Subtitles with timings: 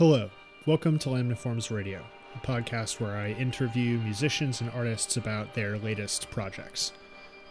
[0.00, 0.30] Hello,
[0.64, 2.02] welcome to Lamniforms Radio,
[2.34, 6.94] a podcast where I interview musicians and artists about their latest projects.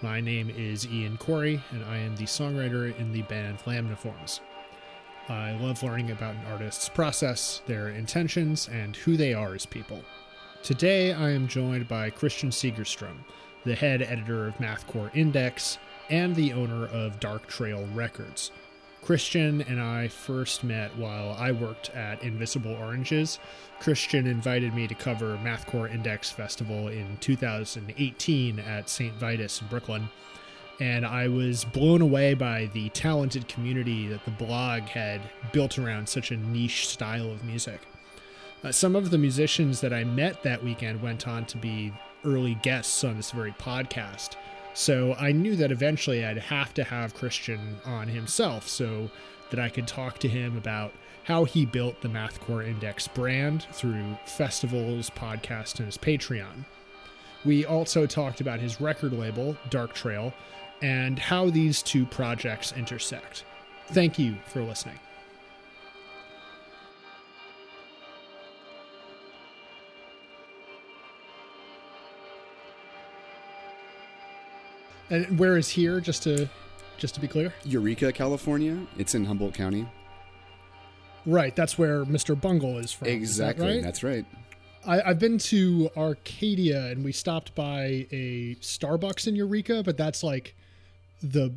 [0.02, 4.40] My name is Ian Corey, and I am the songwriter in the band Lamniforms.
[5.28, 10.04] I love learning about an artist's process, their intentions, and who they are as people.
[10.64, 13.26] Today, I am joined by Christian Segerstrom,
[13.64, 15.78] the head editor of Mathcore Index
[16.10, 18.50] and the owner of Dark Trail Records.
[19.02, 23.40] Christian and I first met while I worked at Invisible Oranges.
[23.80, 29.14] Christian invited me to cover Mathcore Index Festival in 2018 at St.
[29.16, 30.10] Vitus in Brooklyn.
[30.80, 35.22] And I was blown away by the talented community that the blog had
[35.52, 37.82] built around such a niche style of music.
[38.64, 41.94] Uh, some of the musicians that I met that weekend went on to be
[42.26, 44.36] early guests on this very podcast.
[44.80, 49.12] So I knew that eventually I'd have to have Christian on himself so
[49.50, 50.94] that I could talk to him about
[51.26, 56.64] how he built the Mathcore Index brand through festivals, podcasts, and his Patreon.
[57.44, 60.34] We also talked about his record label, Dark Trail,
[60.82, 63.44] and how these two projects intersect.
[63.88, 65.00] Thank you for listening.
[75.10, 76.00] And where is here?
[76.00, 76.50] Just to
[76.98, 77.54] just to be clear.
[77.64, 78.78] Eureka, California.
[78.98, 79.88] It's in Humboldt County.
[81.26, 82.40] Right, that's where Mr.
[82.40, 83.08] Bungle is from.
[83.08, 83.84] Exactly, that right?
[83.84, 84.26] that's right.
[84.86, 90.24] I, I've been to Arcadia and we stopped by a Starbucks in Eureka, but that's
[90.24, 90.56] like
[91.22, 91.54] the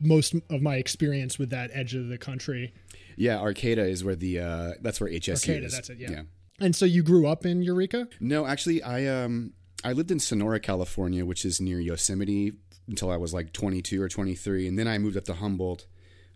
[0.00, 2.72] most of my experience with that edge of the country.
[3.16, 5.72] Yeah, Arcata is where the uh, that's where HSU Arcata, is.
[5.72, 6.22] that's it, yeah.
[6.60, 8.08] And so you grew up in Eureka?
[8.20, 9.52] No, actually, I um
[9.84, 12.52] I lived in Sonora, California, which is near Yosemite,
[12.86, 15.86] until I was like 22 or 23, and then I moved up to Humboldt,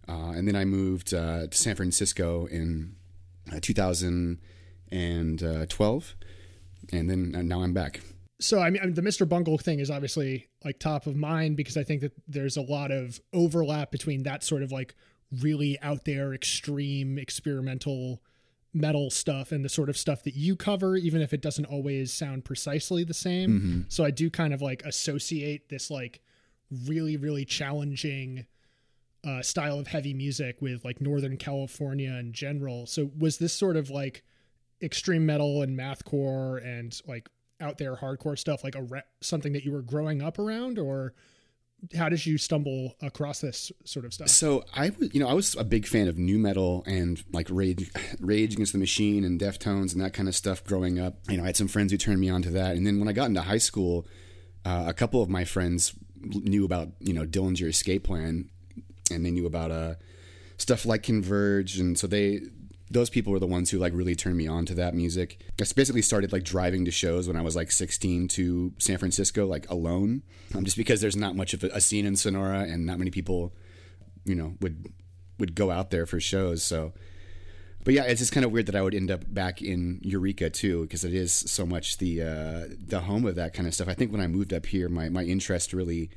[0.09, 2.97] uh, and then I moved uh, to San Francisco in
[3.53, 6.15] uh, 2012,
[6.93, 8.01] and then and now I'm back.
[8.41, 9.29] So I mean, I mean, the Mr.
[9.29, 12.91] Bungle thing is obviously like top of mind because I think that there's a lot
[12.91, 14.95] of overlap between that sort of like
[15.43, 18.23] really out there, extreme, experimental
[18.75, 22.13] metal stuff and the sort of stuff that you cover, even if it doesn't always
[22.13, 23.87] sound precisely the same.
[23.89, 26.21] So I do kind of like associate this like
[26.87, 28.47] really, really challenging
[29.27, 32.87] uh, style of heavy music with like Northern California in general.
[32.87, 34.23] So was this sort of like
[34.83, 37.29] extreme metal and mathcore and like
[37.61, 41.15] out there hardcore stuff like a re- something that you were growing up around or
[41.97, 44.29] how did you stumble across this sort of stuff?
[44.29, 47.49] So I was, you know, I was a big fan of new metal and like
[47.51, 47.91] Rage,
[48.21, 51.19] Rage Against the Machine and Deftones and that kind of stuff growing up.
[51.29, 53.09] You know, I had some friends who turned me on to that, and then when
[53.09, 54.07] I got into high school,
[54.65, 58.49] uh, a couple of my friends knew about you know Dillinger Escape Plan,
[59.11, 59.95] and they knew about uh,
[60.57, 62.41] stuff like Converge, and so they
[62.91, 65.39] those people were the ones who like really turned me on to that music.
[65.61, 69.47] I basically started like driving to shows when I was like 16 to San Francisco,
[69.47, 70.23] like alone,
[70.55, 73.11] um, just because there's not much of a, a scene in Sonora and not many
[73.11, 73.53] people,
[74.25, 74.87] you know, would
[75.39, 76.63] would go out there for shows.
[76.63, 76.93] So,
[77.89, 80.51] but yeah, it's just kind of weird that I would end up back in Eureka
[80.51, 83.89] too, because it is so much the uh, the home of that kind of stuff.
[83.89, 86.11] I think when I moved up here, my my interest really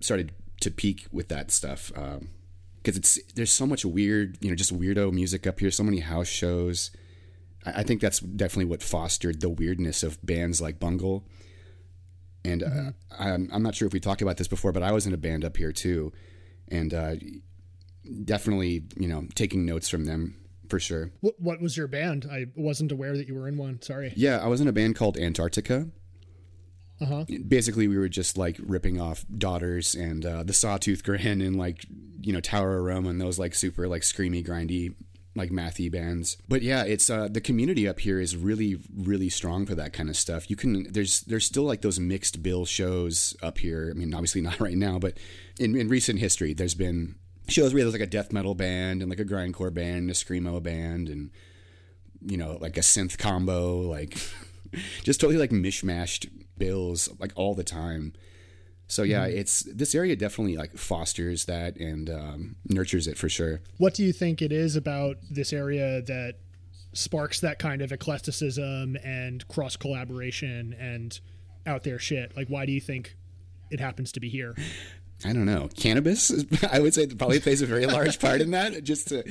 [0.00, 1.92] started to peak with that stuff.
[1.94, 2.30] Um,
[2.78, 5.70] because it's there's so much weird, you know, just weirdo music up here.
[5.70, 6.90] So many house shows.
[7.66, 11.28] I, I think that's definitely what fostered the weirdness of bands like Bungle.
[12.42, 15.06] And uh, I'm, I'm not sure if we talked about this before, but I was
[15.06, 16.14] in a band up here too,
[16.68, 17.16] and uh,
[18.24, 20.36] definitely, you know, taking notes from them
[20.68, 21.12] for sure.
[21.20, 22.28] What, what was your band?
[22.30, 23.80] I wasn't aware that you were in one.
[23.82, 24.12] Sorry.
[24.16, 25.88] Yeah, I was in a band called Antarctica.
[27.00, 27.24] Uh huh.
[27.46, 31.84] Basically, we were just like ripping off Daughters and uh, the Sawtooth Grin and like
[32.22, 34.94] you know Tower of Aroma and those like super like screamy grindy
[35.36, 36.38] like mathy bands.
[36.48, 40.08] But yeah, it's uh, the community up here is really really strong for that kind
[40.08, 40.48] of stuff.
[40.48, 43.92] You can there's there's still like those mixed bill shows up here.
[43.94, 45.18] I mean, obviously not right now, but
[45.58, 47.16] in, in recent history, there's been
[47.48, 50.14] shows where there's like a death metal band and like a grindcore band, and a
[50.14, 51.30] screamo band, and
[52.24, 54.18] you know like a synth combo, like
[55.02, 56.28] just totally like mishmashed
[56.58, 58.12] bills like all the time.
[58.88, 63.60] So yeah, it's this area definitely like fosters that and um, nurtures it for sure.
[63.78, 66.34] What do you think it is about this area that
[66.92, 71.18] sparks that kind of eclecticism and cross collaboration and
[71.66, 72.36] out there shit?
[72.36, 73.16] Like, why do you think
[73.70, 74.54] it happens to be here?
[75.24, 75.68] I don't know.
[75.76, 76.32] Cannabis,
[76.70, 78.84] I would say, probably plays a very large part in that.
[78.84, 79.24] Just to,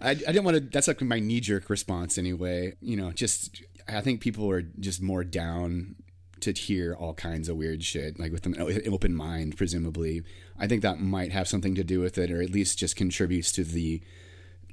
[0.00, 0.60] I, I didn't want to.
[0.60, 2.74] That's like my knee jerk response anyway.
[2.80, 5.96] You know, just I think people are just more down
[6.40, 8.56] to hear all kinds of weird shit, like with an
[8.86, 10.22] open mind, presumably.
[10.58, 13.52] I think that might have something to do with it, or at least just contributes
[13.52, 14.02] to the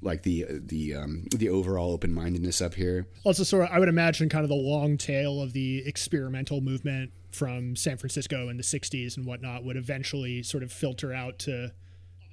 [0.04, 3.08] like the the um, the overall open mindedness up here.
[3.24, 7.12] Also, sort of, I would imagine kind of the long tail of the experimental movement
[7.32, 11.72] from San Francisco in the '60s and whatnot would eventually sort of filter out to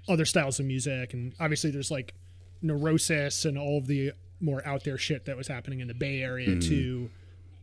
[0.08, 2.14] other styles of music, and obviously there's like
[2.62, 6.22] Neurosis and all of the more out there shit that was happening in the Bay
[6.22, 6.60] Area mm-hmm.
[6.60, 7.10] too,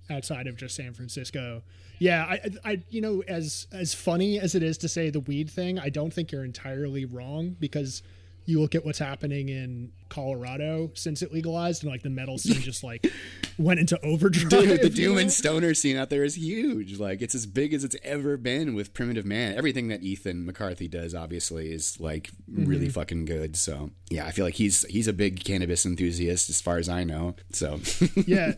[0.09, 1.63] outside of just San Francisco.
[1.99, 5.49] Yeah, I, I, you know, as as funny as it is to say the weed
[5.49, 8.03] thing, I don't think you're entirely wrong because
[8.47, 12.61] you look at what's happening in Colorado since it legalized, and like the metal scene
[12.61, 13.05] just like
[13.57, 14.49] went into overdrive.
[14.49, 15.21] Dude, the doom know?
[15.21, 16.97] and stoner scene out there is huge.
[16.97, 19.55] Like it's as big as it's ever been with Primitive Man.
[19.57, 22.93] Everything that Ethan McCarthy does, obviously, is like really mm-hmm.
[22.93, 23.57] fucking good.
[23.57, 27.03] So yeah, I feel like he's he's a big cannabis enthusiast as far as I
[27.03, 27.35] know.
[27.51, 27.81] So
[28.25, 28.53] yeah,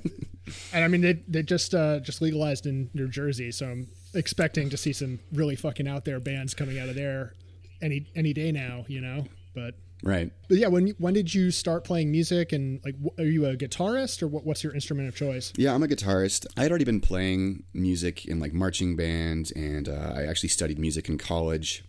[0.72, 4.70] and I mean they they just uh, just legalized in New Jersey, so I'm expecting
[4.70, 7.34] to see some really fucking out there bands coming out of there
[7.82, 8.86] any any day now.
[8.88, 9.26] You know
[9.60, 9.76] but
[10.08, 10.32] right.
[10.48, 14.22] But yeah, when when did you start playing music and like are you a guitarist
[14.24, 15.54] or what, what's your instrument of choice?
[15.58, 16.46] Yeah, I'm a guitarist.
[16.58, 20.80] I had already been playing music in like marching bands, and uh, I actually studied
[20.80, 21.84] music in college.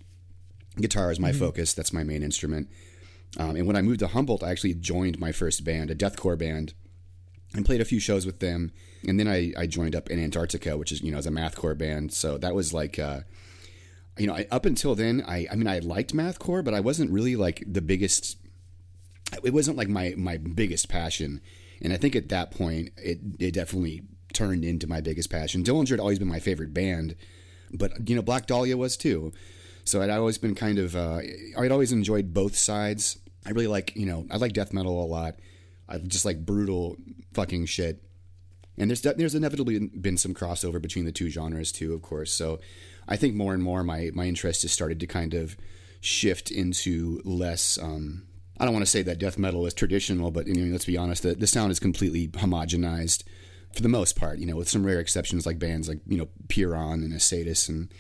[0.77, 1.39] Guitar is my mm-hmm.
[1.39, 1.73] focus.
[1.75, 2.69] That's my main instrument.
[3.39, 6.39] Um, and when I moved to Humboldt, I actually joined my first band, a deathcore
[6.39, 6.75] band,
[7.55, 8.73] and played a few shows with them.
[9.07, 11.79] And then I, I joined up in Antarctica, which is you know as a mathcore
[11.79, 12.13] band.
[12.13, 12.99] So that was like.
[12.99, 13.21] Uh,
[14.19, 17.11] you know, I, up until then, I, I mean, I liked mathcore, but I wasn't
[17.11, 18.37] really like the biggest.
[19.45, 21.41] It wasn't like my my biggest passion,
[21.81, 24.03] and I think at that point, it it definitely
[24.33, 25.63] turned into my biggest passion.
[25.63, 27.17] Dillinger had always been my favorite band,
[27.73, 29.33] but you know, Black Dahlia was too.
[29.85, 31.21] So I'd always been kind of, uh,
[31.59, 33.19] I'd always enjoyed both sides.
[33.47, 35.37] I really like, you know, I like death metal a lot.
[35.89, 36.97] I just like brutal
[37.33, 38.03] fucking shit.
[38.79, 42.33] And there's there's inevitably been some crossover between the two genres too, of course.
[42.33, 42.61] So
[43.09, 45.57] I think more and more my my interest has started to kind of
[46.01, 47.79] shift into less.
[47.79, 48.27] Um,
[48.59, 50.99] I don't want to say that death metal is traditional, but you know, let's be
[50.99, 53.25] honest, the, the sound is completely homogenized
[53.75, 54.39] for the most part.
[54.39, 57.93] You know, with some rare exceptions like bands like you know Pyrrhon and Asatis and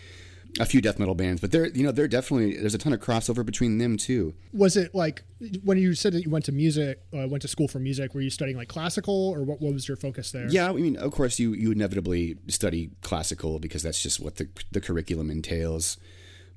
[0.58, 3.00] a few death metal bands, but there, you know, there definitely there's a ton of
[3.00, 4.35] crossover between them too.
[4.52, 5.23] Was it like
[5.64, 8.14] when you said that you went to music, uh, went to school for music?
[8.14, 9.61] Were you studying like classical, or what?
[9.61, 10.49] What was your focus there?
[10.49, 14.49] Yeah, I mean, of course, you you inevitably study classical because that's just what the
[14.73, 15.97] the curriculum entails.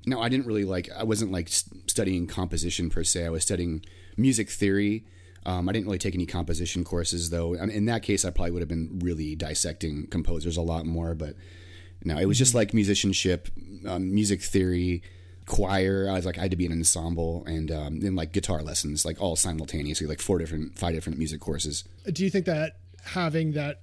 [0.06, 0.88] No, I didn't really like.
[0.96, 3.26] I wasn't like studying composition per se.
[3.26, 3.84] I was studying
[4.16, 5.04] music theory.
[5.46, 7.54] Um, I didn't really take any composition courses though.
[7.54, 11.34] In that case, I probably would have been really dissecting composers a lot more, but
[12.04, 13.48] no, it was just like musicianship,
[13.86, 15.02] um, music theory,
[15.46, 16.08] choir.
[16.10, 18.62] I was like, I had to be in an ensemble, and um, then like guitar
[18.62, 21.84] lessons, like all simultaneously, like four different, five different music courses.
[22.10, 23.80] Do you think that having that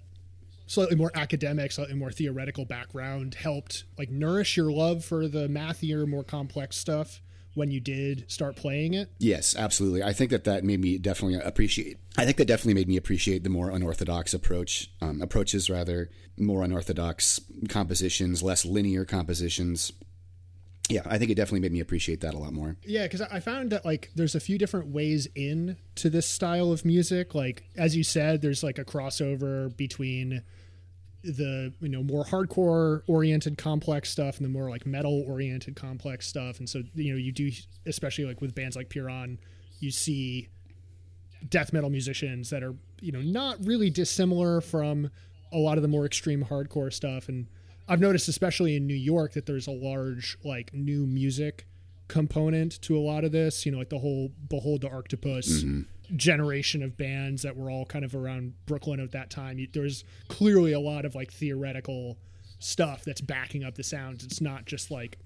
[0.68, 6.06] slightly more academic, slightly more theoretical background helped like nourish your love for the mathier,
[6.06, 7.22] more complex stuff?
[7.54, 9.10] When you did start playing it?
[9.20, 10.04] Yes, absolutely.
[10.04, 11.98] I think that that made me definitely appreciate.
[12.18, 16.64] I think that definitely made me appreciate the more unorthodox approach, um, approaches rather, more
[16.64, 17.40] unorthodox
[17.70, 19.92] compositions, less linear compositions.
[20.90, 22.76] Yeah, I think it definitely made me appreciate that a lot more.
[22.84, 26.72] Yeah, because I found that like there's a few different ways in to this style
[26.72, 27.34] of music.
[27.34, 30.44] Like as you said, there's like a crossover between
[31.24, 36.28] the you know more hardcore oriented complex stuff and the more like metal oriented complex
[36.28, 36.60] stuff.
[36.60, 37.52] And so you know you do
[37.86, 39.38] especially like with bands like Pyrrhon
[39.80, 40.50] you see
[41.50, 45.10] death metal musicians that are you know not really dissimilar from
[45.52, 47.28] a lot of the more extreme hardcore stuff.
[47.30, 47.48] And
[47.88, 51.68] I've noticed especially in New York that there's a large like new music
[52.08, 55.82] component to a lot of this you know like the whole behold the arctopus mm-hmm
[56.16, 59.66] generation of bands that were all kind of around Brooklyn at that time.
[59.74, 62.18] There's clearly a lot of like theoretical
[62.60, 64.24] stuff that's backing up the sounds.
[64.24, 65.18] It's not just like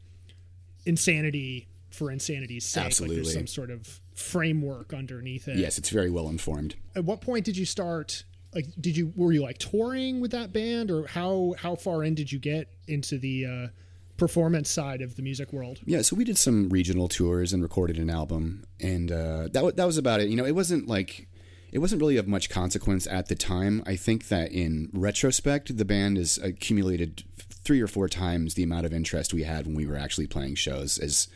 [0.86, 2.86] insanity for insanity's sake.
[2.86, 3.18] Absolutely.
[3.18, 5.58] Like there's some sort of framework underneath it.
[5.58, 6.76] Yes, it's very well informed.
[6.96, 8.24] At what point did you start
[8.54, 12.16] like did you were you like touring with that band or how how far in
[12.16, 13.68] did you get into the uh
[14.18, 15.80] performance side of the music world.
[15.86, 19.74] Yeah, so we did some regional tours and recorded an album, and uh, that w-
[19.74, 20.30] that was about it.
[20.30, 21.28] You know, it wasn't like
[21.72, 23.84] it wasn't really of much consequence at the time.
[23.86, 28.86] I think that in retrospect, the band has accumulated three or four times the amount
[28.86, 30.98] of interest we had when we were actually playing shows.
[30.98, 31.28] As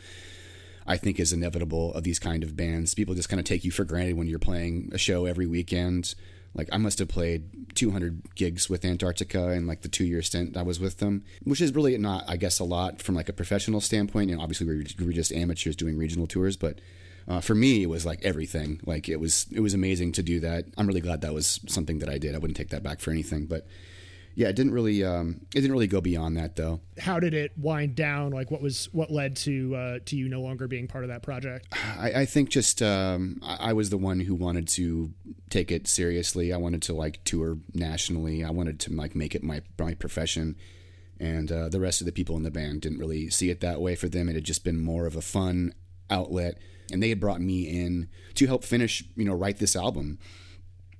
[0.86, 3.70] I think is inevitable of these kind of bands, people just kind of take you
[3.70, 6.14] for granted when you're playing a show every weekend
[6.54, 10.56] like I must have played 200 gigs with Antarctica in like the two year stint
[10.56, 13.32] I was with them, which is really not, I guess, a lot from like a
[13.32, 14.30] professional standpoint.
[14.30, 16.80] And obviously we were, we were just amateurs doing regional tours, but
[17.28, 18.80] uh, for me it was like everything.
[18.84, 20.64] Like it was it was amazing to do that.
[20.76, 22.34] I'm really glad that was something that I did.
[22.34, 23.46] I wouldn't take that back for anything.
[23.46, 23.66] But
[24.34, 26.80] yeah, it didn't really um, it didn't really go beyond that though.
[26.98, 28.32] How did it wind down?
[28.32, 31.22] Like, what was what led to uh, to you no longer being part of that
[31.22, 31.66] project?
[31.98, 35.12] I, I think just um, I, I was the one who wanted to
[35.50, 36.52] take it seriously.
[36.52, 38.44] I wanted to like tour nationally.
[38.44, 40.56] I wanted to like make it my my profession.
[41.18, 43.80] And uh, the rest of the people in the band didn't really see it that
[43.80, 43.94] way.
[43.94, 45.74] For them, it had just been more of a fun
[46.08, 46.56] outlet,
[46.90, 50.18] and they had brought me in to help finish, you know, write this album.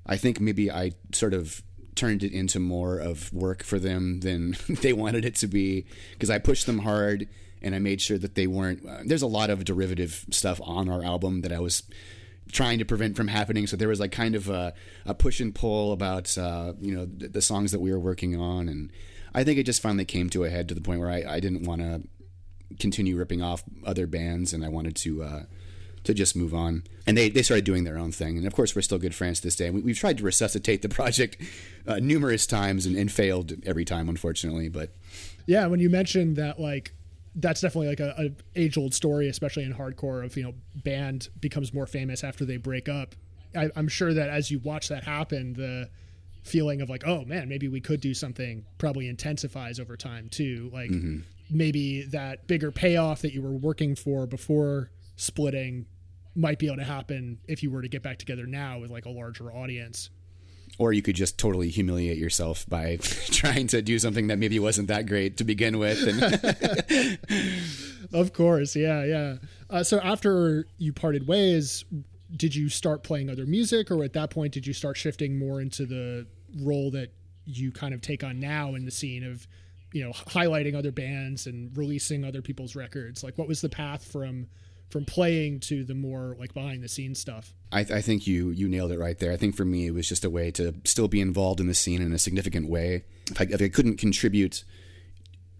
[0.04, 1.62] I think maybe I sort of
[1.94, 6.30] turned it into more of work for them than they wanted it to be because
[6.30, 7.28] I pushed them hard
[7.62, 8.86] and I made sure that they weren't.
[8.86, 11.82] Uh, there's a lot of derivative stuff on our album that I was
[12.52, 13.66] trying to prevent from happening.
[13.66, 14.74] So there was like kind of a,
[15.06, 18.40] a push and pull about uh, you know the, the, songs that we were working
[18.40, 18.90] on, and
[19.34, 21.40] I think it just finally came to a head to the point where I, I
[21.40, 22.02] didn't want to
[22.78, 25.22] continue ripping off other bands, and I wanted to.
[25.22, 25.42] Uh,
[26.04, 26.84] to just move on.
[27.06, 28.38] And they, they started doing their own thing.
[28.38, 29.70] And of course, we're still good friends to this day.
[29.70, 31.36] We, have tried to resuscitate the project
[31.86, 34.68] uh, numerous times and, and, failed every time, unfortunately.
[34.68, 34.90] But
[35.46, 36.94] yeah, when you mentioned that, like,
[37.34, 41.28] that's definitely like a, a age old story, especially in hardcore, of you know, band
[41.40, 43.14] becomes more famous after they break up.
[43.56, 45.90] I, I'm sure that as you watch that happen, the
[46.42, 50.70] feeling of like, oh man, maybe we could do something probably intensifies over time too.
[50.72, 51.18] Like mm-hmm.
[51.50, 54.90] maybe that bigger payoff that you were working for before
[55.20, 55.86] splitting
[56.34, 59.04] might be able to happen if you were to get back together now with like
[59.04, 60.10] a larger audience.
[60.78, 62.96] Or you could just totally humiliate yourself by
[63.26, 66.00] trying to do something that maybe wasn't that great to begin with.
[66.06, 67.18] And
[68.12, 69.36] of course, yeah, yeah.
[69.68, 71.84] Uh, so after you parted ways,
[72.34, 75.60] did you start playing other music, or at that point did you start shifting more
[75.60, 76.26] into the
[76.62, 77.12] role that
[77.44, 79.48] you kind of take on now in the scene of,
[79.92, 83.24] you know, highlighting other bands and releasing other people's records?
[83.24, 84.46] Like, what was the path from
[84.90, 87.54] from playing to the more like behind the scenes stuff.
[87.72, 89.32] I, th- I, think you you nailed it right there.
[89.32, 91.74] I think for me it was just a way to still be involved in the
[91.74, 93.04] scene in a significant way.
[93.30, 94.64] If I, if I couldn't contribute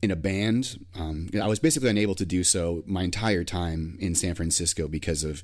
[0.02, 4.14] in a band, um, I was basically unable to do so my entire time in
[4.14, 5.42] San Francisco because of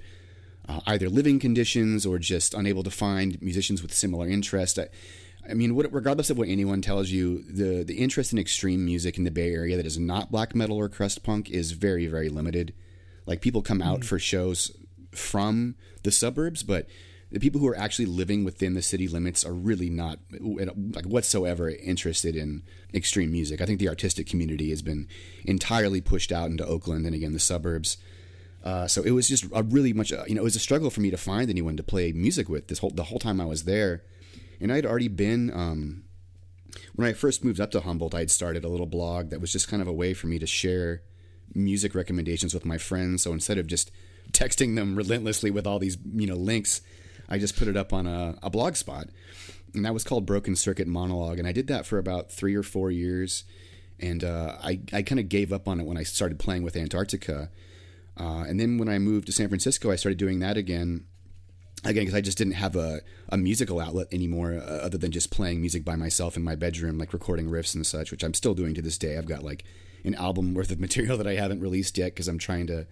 [0.68, 4.78] uh, either living conditions or just unable to find musicians with similar interest.
[4.80, 4.88] I,
[5.48, 9.16] I mean, what, regardless of what anyone tells you, the the interest in extreme music
[9.16, 12.28] in the Bay Area that is not black metal or crust punk is very, very
[12.28, 12.74] limited.
[13.26, 14.04] Like people come out mm.
[14.04, 14.70] for shows
[15.12, 16.86] from the suburbs, but
[17.30, 21.68] the people who are actually living within the city limits are really not like whatsoever
[21.68, 22.62] interested in
[22.94, 23.60] extreme music.
[23.60, 25.08] I think the artistic community has been
[25.44, 27.96] entirely pushed out into Oakland and again the suburbs.
[28.62, 30.90] Uh, so it was just a really much uh, you know it was a struggle
[30.90, 33.44] for me to find anyone to play music with this whole the whole time I
[33.44, 34.02] was there,
[34.60, 36.04] and I'd already been um,
[36.94, 38.14] when I first moved up to Humboldt.
[38.14, 40.46] I'd started a little blog that was just kind of a way for me to
[40.46, 41.02] share
[41.54, 43.22] music recommendations with my friends.
[43.22, 43.90] So instead of just
[44.32, 46.80] texting them relentlessly with all these you know links,
[47.28, 49.08] I just put it up on a, a blog spot,
[49.74, 51.38] and that was called Broken Circuit Monologue.
[51.38, 53.44] And I did that for about three or four years,
[53.98, 56.76] and uh, I I kind of gave up on it when I started playing with
[56.76, 57.50] Antarctica.
[58.18, 61.04] Uh, and then when I moved to San Francisco, I started doing that again.
[61.84, 65.30] Again, because I just didn't have a, a musical outlet anymore, uh, other than just
[65.30, 68.54] playing music by myself in my bedroom, like recording riffs and such, which I'm still
[68.54, 69.18] doing to this day.
[69.18, 69.64] I've got like
[70.06, 72.86] an album worth of material that I haven't released yet because I'm trying to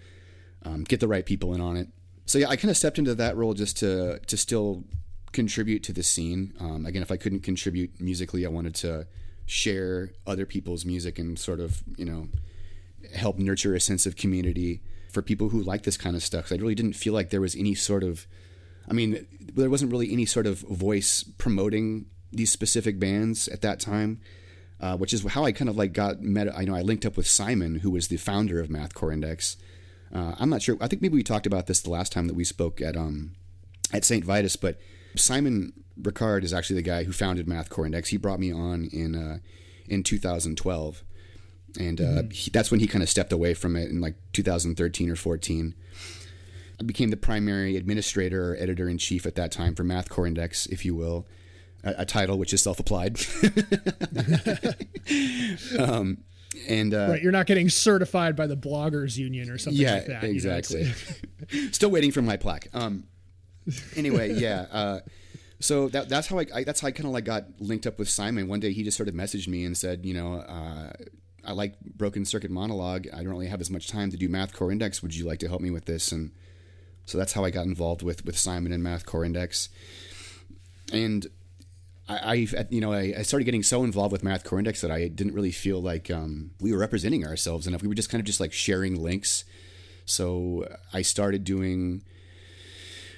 [0.65, 1.89] um, get the right people in on it.
[2.27, 4.85] So yeah, I kind of stepped into that role just to to still
[5.33, 6.55] contribute to the scene.
[6.59, 9.07] Um, again, if I couldn't contribute musically, I wanted to
[9.47, 12.29] share other people's music and sort of you know
[13.15, 14.81] help nurture a sense of community
[15.13, 16.45] for people who like this kind of stuff.
[16.45, 18.27] Because I really didn't feel like there was any sort of,
[18.89, 23.79] I mean, there wasn't really any sort of voice promoting these specific bands at that
[23.79, 24.21] time
[24.81, 26.55] uh, which is how I kind of like got met.
[26.57, 29.57] I know I linked up with Simon, who was the founder of Mathcore Index.
[30.13, 30.77] Uh, I'm not sure.
[30.81, 33.33] I think maybe we talked about this the last time that we spoke at um,
[33.93, 34.25] at St.
[34.25, 34.79] Vitus, but
[35.17, 38.11] Simon Ricard is actually the guy who founded Mathcore Index.
[38.11, 39.39] He brought me on in uh,
[39.87, 41.05] in 2012,
[41.79, 42.31] and uh, mm-hmm.
[42.31, 45.75] he, that's when he kind of stepped away from it in like 2013 or 14.
[46.81, 50.67] I became the primary administrator or editor in chief at that time for Mathcore Index,
[50.67, 51.27] if you will
[51.85, 53.19] a, a title which is self-applied.
[55.79, 56.19] um,
[56.69, 60.07] and uh, right, you're not getting certified by the bloggers union or something yeah, like
[60.07, 60.25] that.
[60.25, 60.83] Exactly.
[60.83, 62.69] You know, Still waiting for my plaque.
[62.73, 63.05] Um,
[63.97, 64.67] anyway, yeah.
[64.71, 65.01] Uh,
[65.61, 67.99] so that, that's how I, I that's how I kind of like got linked up
[67.99, 68.49] with Simon.
[68.49, 70.93] One day he just sort of messaged me and said, you know, uh,
[71.45, 73.07] I like Broken Circuit Monologue.
[73.13, 75.03] I don't really have as much time to do math core Index.
[75.03, 76.13] Would you like to help me with this?
[76.13, 76.33] And
[77.05, 79.69] so that's how I got involved with with Simon and math core Index.
[80.93, 81.27] And
[82.09, 85.09] I, I, you know, I, I, started getting so involved with Mathcore Index that I
[85.09, 87.81] didn't really feel like um, we were representing ourselves enough.
[87.81, 89.45] We were just kind of just like sharing links.
[90.05, 92.03] So I started doing,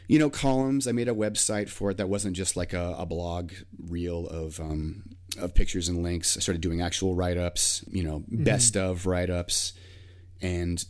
[0.07, 0.87] you know, columns.
[0.87, 3.53] I made a website for it that wasn't just like a, a blog
[3.89, 5.03] reel of um,
[5.39, 6.37] of pictures and links.
[6.37, 9.73] I started doing actual write ups, you know, best of write ups,
[10.41, 10.85] and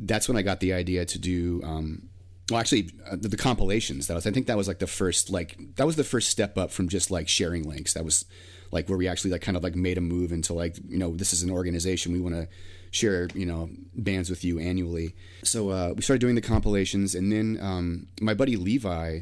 [0.00, 1.60] that's when I got the idea to do.
[1.62, 2.08] Um,
[2.50, 4.06] well, actually, uh, the, the compilations.
[4.06, 6.58] That was, I think, that was like the first, like, that was the first step
[6.58, 7.94] up from just like sharing links.
[7.94, 8.26] That was
[8.70, 11.14] like where we actually like kind of like made a move into like, you know,
[11.14, 12.48] this is an organization we want to
[12.90, 15.14] share, you know, bands with you annually.
[15.42, 19.20] So uh, we started doing the compilations, and then um, my buddy Levi,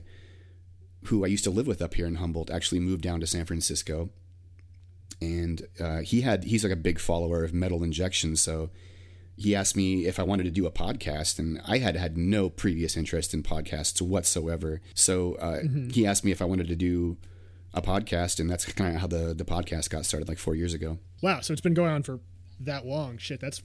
[1.04, 3.44] who I used to live with up here in Humboldt, actually moved down to San
[3.44, 4.10] Francisco,
[5.20, 8.70] and uh, he had he's like a big follower of Metal Injection, so
[9.36, 12.50] he asked me if I wanted to do a podcast, and I had had no
[12.50, 14.80] previous interest in podcasts whatsoever.
[14.94, 15.90] So uh, mm-hmm.
[15.90, 17.16] he asked me if I wanted to do
[17.74, 20.74] a podcast, and that's kind of how the the podcast got started, like four years
[20.74, 20.98] ago.
[21.22, 21.40] Wow!
[21.40, 22.20] So it's been going on for
[22.60, 23.18] that long.
[23.18, 23.62] Shit, that's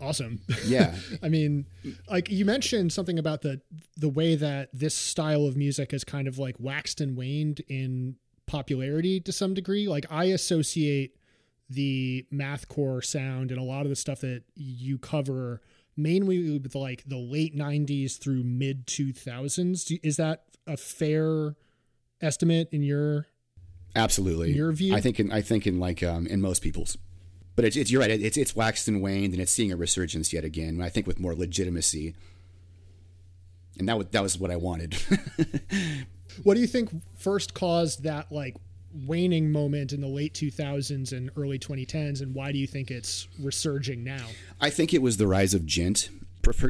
[0.00, 0.40] awesome.
[0.64, 0.94] Yeah.
[1.22, 1.66] I mean,
[2.08, 3.60] like you mentioned something about the
[3.96, 8.16] the way that this style of music has kind of like waxed and waned in
[8.46, 9.88] popularity to some degree.
[9.88, 11.16] Like I associate
[11.70, 15.60] the mathcore sound and a lot of the stuff that you cover
[15.96, 21.56] mainly with like the late 90s through mid 2000s is that a fair
[22.20, 23.26] estimate in your
[23.96, 24.50] absolutely.
[24.50, 24.94] In your view?
[24.94, 26.96] I think in i think in like um in most people's.
[27.56, 28.10] But it's, it's you're right.
[28.10, 31.18] It's it's waxed and waned and it's seeing a resurgence yet again i think with
[31.18, 32.14] more legitimacy.
[33.78, 34.96] And that was that was what i wanted.
[36.42, 38.56] What do you think first caused that like
[39.06, 43.28] waning moment in the late 2000s and early 2010s and why do you think it's
[43.40, 44.26] resurging now
[44.60, 46.08] i think it was the rise of djent.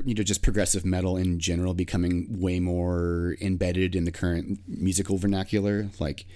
[0.04, 5.16] you know just progressive metal in general becoming way more embedded in the current musical
[5.16, 6.26] vernacular like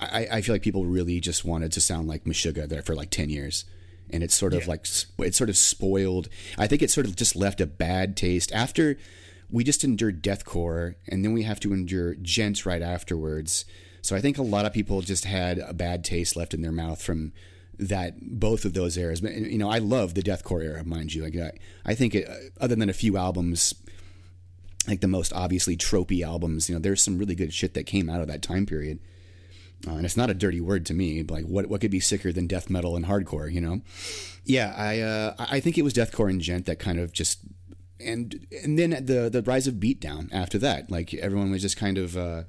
[0.00, 3.10] i, I feel like people really just wanted to sound like meshuggah there for like
[3.10, 3.64] 10 years
[4.10, 4.68] and it's sort of yeah.
[4.68, 4.86] like
[5.18, 8.96] it's sort of spoiled i think it sort of just left a bad taste after
[9.50, 13.64] we just endured deathcore and then we have to endure djent right afterwards
[14.08, 16.72] so I think a lot of people just had a bad taste left in their
[16.72, 17.34] mouth from
[17.78, 19.20] that both of those eras.
[19.20, 21.22] But you know, I love the deathcore era, mind you.
[21.22, 21.52] Like I,
[21.84, 22.26] I think it,
[22.58, 23.74] other than a few albums,
[24.86, 28.08] like the most obviously tropey albums, you know, there's some really good shit that came
[28.08, 28.98] out of that time period.
[29.86, 31.22] Uh, and it's not a dirty word to me.
[31.22, 33.52] Like what what could be sicker than death metal and hardcore?
[33.52, 33.82] You know?
[34.46, 37.40] Yeah, I uh, I think it was deathcore and djent that kind of just
[38.00, 40.90] and and then the the rise of beatdown after that.
[40.90, 42.16] Like everyone was just kind of.
[42.16, 42.44] Uh,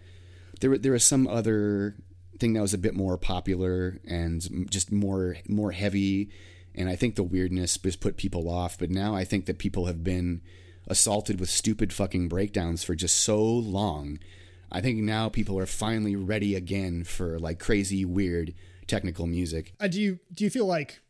[0.60, 1.96] there there was some other
[2.40, 6.30] thing that was a bit more popular and just more more heavy.
[6.76, 8.78] And I think the weirdness just put people off.
[8.78, 10.42] But now I think that people have been
[10.88, 14.20] assaulted with stupid fucking breakdowns for just so long.
[14.72, 18.54] I think now people are finally ready again for like crazy weird
[18.88, 19.74] technical music.
[19.80, 21.02] Uh, do you do you feel like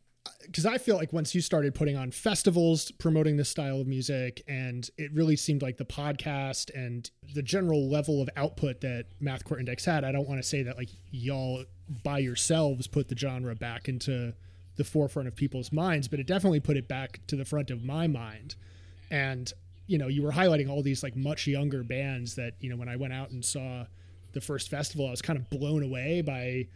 [0.42, 4.44] because I feel like once you started putting on festivals promoting this style of music,
[4.48, 9.60] and it really seemed like the podcast and the general level of output that Mathcore
[9.60, 10.04] Index had.
[10.04, 11.65] I don't want to say that like y'all
[12.04, 14.34] by yourselves put the genre back into
[14.78, 17.84] the forefront of people's minds, but it definitely put it back to the front of
[17.84, 18.56] my mind.
[19.12, 19.52] And
[19.88, 22.89] you know, you were highlighting all these like much younger bands that you know when
[22.89, 23.86] I went out and saw
[24.34, 26.68] the first festival, I was kind of blown away by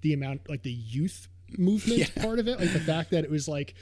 [0.00, 2.22] the amount like the youth movement yeah.
[2.22, 3.74] part of it, like the fact that it was like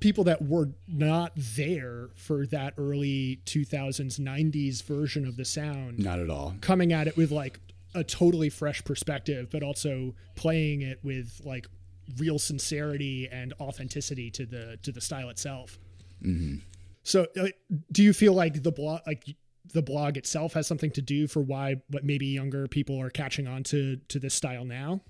[0.00, 6.18] people that were not there for that early 2000s 90s version of the sound not
[6.18, 7.60] at all coming at it with like
[7.94, 11.66] a totally fresh perspective but also playing it with like
[12.18, 15.78] real sincerity and authenticity to the to the style itself
[16.22, 16.56] mm-hmm.
[17.02, 17.48] so uh,
[17.90, 19.24] do you feel like the blog like
[19.72, 23.48] the blog itself has something to do for why but maybe younger people are catching
[23.48, 25.00] on to to this style now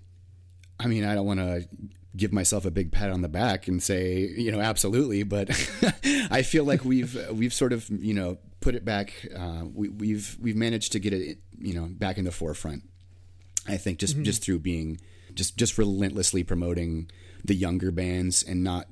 [0.81, 1.69] I mean, I don't want to
[2.17, 5.51] give myself a big pat on the back and say, you know, absolutely, but
[6.31, 9.13] I feel like we've we've sort of, you know, put it back.
[9.35, 12.85] Uh, we, have we've, we've managed to get it, you know, back in the forefront.
[13.67, 14.25] I think just mm-hmm.
[14.25, 15.01] just through being
[15.35, 17.11] just just relentlessly promoting
[17.45, 18.89] the younger bands and not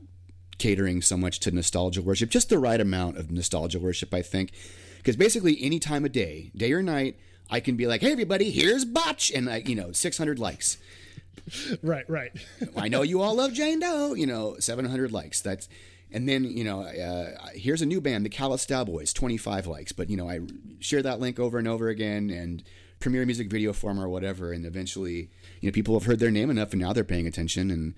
[0.58, 4.52] catering so much to nostalgia worship, just the right amount of nostalgia worship, I think.
[4.98, 8.50] Because basically, any time of day, day or night, I can be like, "Hey, everybody,
[8.50, 10.78] here's Botch," and like, you know, 600 likes
[11.82, 12.32] right, right.
[12.76, 14.14] I know you all love Jane Doe.
[14.14, 15.40] You know, 700 likes.
[15.40, 15.68] That's
[16.12, 19.92] and then you know, uh, here's a new band, the Callous Daoboys, 25 likes.
[19.92, 20.40] But you know, I
[20.80, 22.62] share that link over and over again, and
[23.00, 26.50] premiere music video form or whatever, and eventually, you know, people have heard their name
[26.50, 27.70] enough, and now they're paying attention.
[27.70, 27.94] And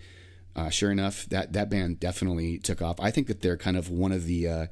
[0.56, 2.98] uh, sure enough, that that band definitely took off.
[3.00, 4.66] I think that they're kind of one of the uh,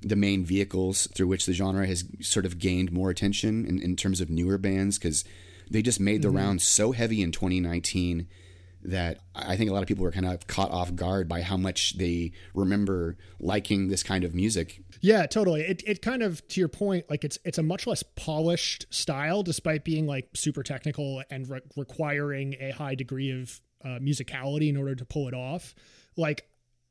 [0.00, 3.96] the main vehicles through which the genre has sort of gained more attention in, in
[3.96, 5.24] terms of newer bands because
[5.72, 6.38] they just made the mm-hmm.
[6.38, 8.28] rounds so heavy in 2019
[8.84, 11.56] that I think a lot of people were kind of caught off guard by how
[11.56, 14.82] much they remember liking this kind of music.
[15.00, 15.62] Yeah, totally.
[15.62, 19.42] It it kind of to your point, like it's it's a much less polished style,
[19.42, 24.76] despite being like super technical and re- requiring a high degree of uh, musicality in
[24.76, 25.74] order to pull it off.
[26.16, 26.46] Like,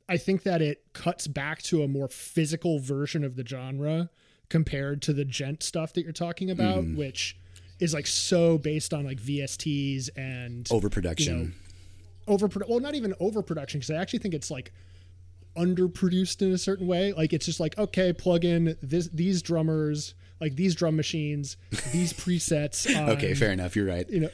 [0.09, 4.09] I think that it cuts back to a more physical version of the genre
[4.49, 6.97] compared to the djent stuff that you're talking about, mm.
[6.97, 7.37] which
[7.81, 11.37] is like so based on like VSTs and overproduction.
[11.37, 11.51] You know,
[12.27, 14.71] over well not even overproduction because i actually think it's like
[15.57, 17.11] underproduced in a certain way.
[17.11, 21.57] Like it's just like okay plug in this these drummers like these drum machines
[21.91, 23.75] these presets on, okay fair enough.
[23.75, 24.09] You're right.
[24.09, 24.29] you know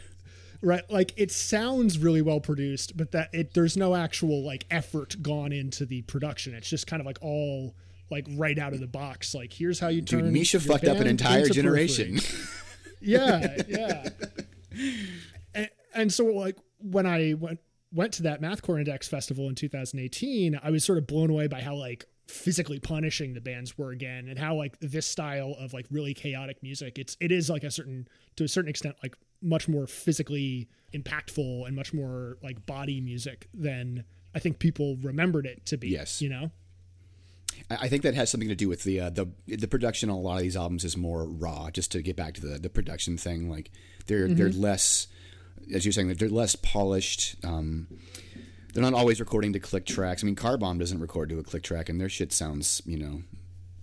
[0.61, 0.83] right?
[0.91, 5.53] Like it sounds really well produced but that it there's no actual like effort gone
[5.53, 6.53] into the production.
[6.53, 7.73] It's just kind of like all
[8.11, 9.33] like right out of the box.
[9.33, 12.19] Like here's how you turn Dude, misha fucked up an entire generation
[12.99, 14.09] yeah yeah
[15.53, 17.59] and, and so like when i went
[17.93, 21.61] went to that Mathcore Index festival in 2018, I was sort of blown away by
[21.61, 25.85] how like physically punishing the bands were again and how like this style of like
[25.89, 28.05] really chaotic music it's it is like a certain
[28.35, 33.47] to a certain extent like much more physically impactful and much more like body music
[33.53, 34.03] than
[34.35, 35.89] I think people remembered it to be.
[35.89, 36.21] Yes.
[36.21, 36.51] You know?
[37.69, 40.19] I think that has something to do with the uh, the the production on a
[40.19, 41.69] lot of these albums is more raw.
[41.69, 43.71] Just to get back to the the production thing, like
[44.05, 44.35] they're mm-hmm.
[44.35, 45.07] they're less
[45.73, 47.35] as you're saying, they're less polished.
[47.43, 47.87] Um,
[48.73, 50.23] they're not always recording to click tracks.
[50.23, 52.97] I mean, Car Bomb doesn't record to a click track, and their shit sounds, you
[52.97, 53.21] know,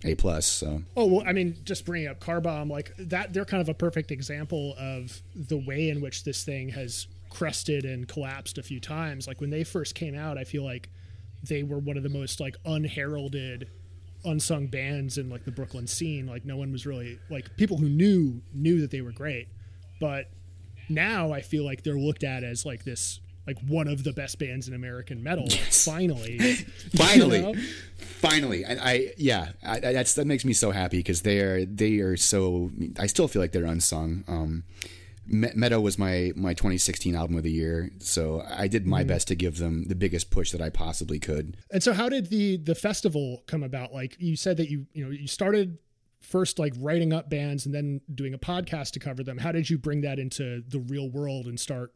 [0.03, 0.45] a plus.
[0.45, 0.83] So.
[0.95, 3.73] Oh well, I mean, just bringing up Car Bomb, like that, they're kind of a
[3.73, 8.79] perfect example of the way in which this thing has crested and collapsed a few
[8.79, 9.27] times.
[9.27, 10.89] Like when they first came out, I feel like
[11.47, 13.69] they were one of the most like unheralded
[14.23, 16.25] unsung bands in like the Brooklyn scene.
[16.25, 19.47] Like no one was really like people who knew knew that they were great,
[19.99, 20.29] but
[20.89, 24.39] now I feel like they're looked at as like this like one of the best
[24.39, 25.45] bands in American metal.
[25.47, 25.85] Yes.
[25.95, 26.39] Finally,
[26.95, 27.53] finally, know?
[27.97, 28.65] finally.
[28.65, 32.17] I, I yeah, I, that's that makes me so happy because they are they are
[32.17, 32.71] so.
[32.99, 34.23] I still feel like they're unsung.
[34.27, 34.63] Um,
[35.27, 39.07] Meta was my my 2016 album of the year, so I did my mm.
[39.07, 41.57] best to give them the biggest push that I possibly could.
[41.71, 43.93] And so, how did the the festival come about?
[43.93, 45.77] Like you said that you you know you started
[46.25, 49.69] first like writing up bands and then doing a podcast to cover them how did
[49.69, 51.93] you bring that into the real world and start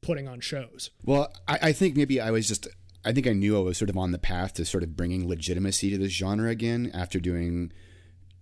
[0.00, 2.68] putting on shows well I, I, think maybe i was just
[3.04, 5.28] i think i knew i was sort of on the path to sort of bringing
[5.28, 7.72] legitimacy to this genre again after doing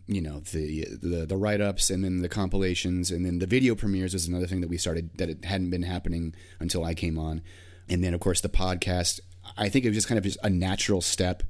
[0.06, 3.10] you know the the, the write-ups and then the compilations.
[3.10, 5.82] And then the video premieres was another thing that we started that it hadn't been
[5.82, 7.42] happening until i came on.
[7.88, 9.20] And then of course the podcast.
[9.58, 11.42] I think it was just kind of just a natural step.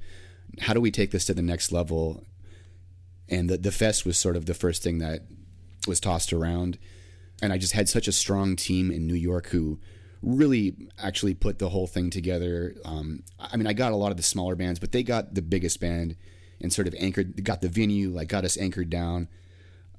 [0.59, 2.23] How do we take this to the next level?
[3.29, 5.21] And the the fest was sort of the first thing that
[5.87, 6.77] was tossed around.
[7.41, 9.79] And I just had such a strong team in New York who
[10.21, 12.75] really actually put the whole thing together.
[12.85, 15.41] Um, I mean, I got a lot of the smaller bands, but they got the
[15.41, 16.15] biggest band
[16.61, 19.27] and sort of anchored, got the venue, like got us anchored down.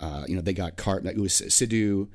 [0.01, 2.09] Uh, you know, they got Cart, it was Sidhu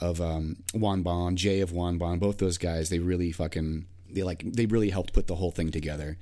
[0.00, 2.88] of um, Juan Bon, Jay of Juan Bon, both those guys.
[2.88, 6.18] They really fucking, they like, they really helped put the whole thing together.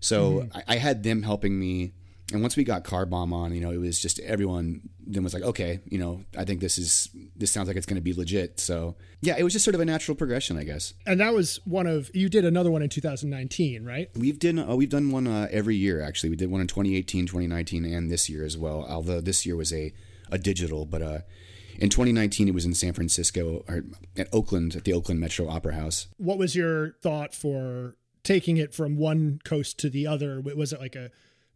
[0.00, 0.58] So mm-hmm.
[0.58, 1.92] I, I had them helping me
[2.32, 5.34] and once we got car bomb on you know it was just everyone then was
[5.34, 8.12] like okay you know i think this is this sounds like it's going to be
[8.12, 8.60] legit.
[8.60, 10.94] So yeah it was just sort of a natural progression i guess.
[11.06, 14.08] And that was one of you did another one in 2019 right?
[14.14, 16.30] We've done uh, we've done one uh, every year actually.
[16.30, 19.72] We did one in 2018 2019 and this year as well although this year was
[19.72, 19.92] a
[20.30, 21.18] a digital but uh
[21.78, 23.84] in 2019 it was in san francisco or
[24.16, 26.06] at oakland at the oakland metro opera house.
[26.16, 30.40] What was your thought for taking it from one coast to the other?
[30.40, 31.10] Was it like a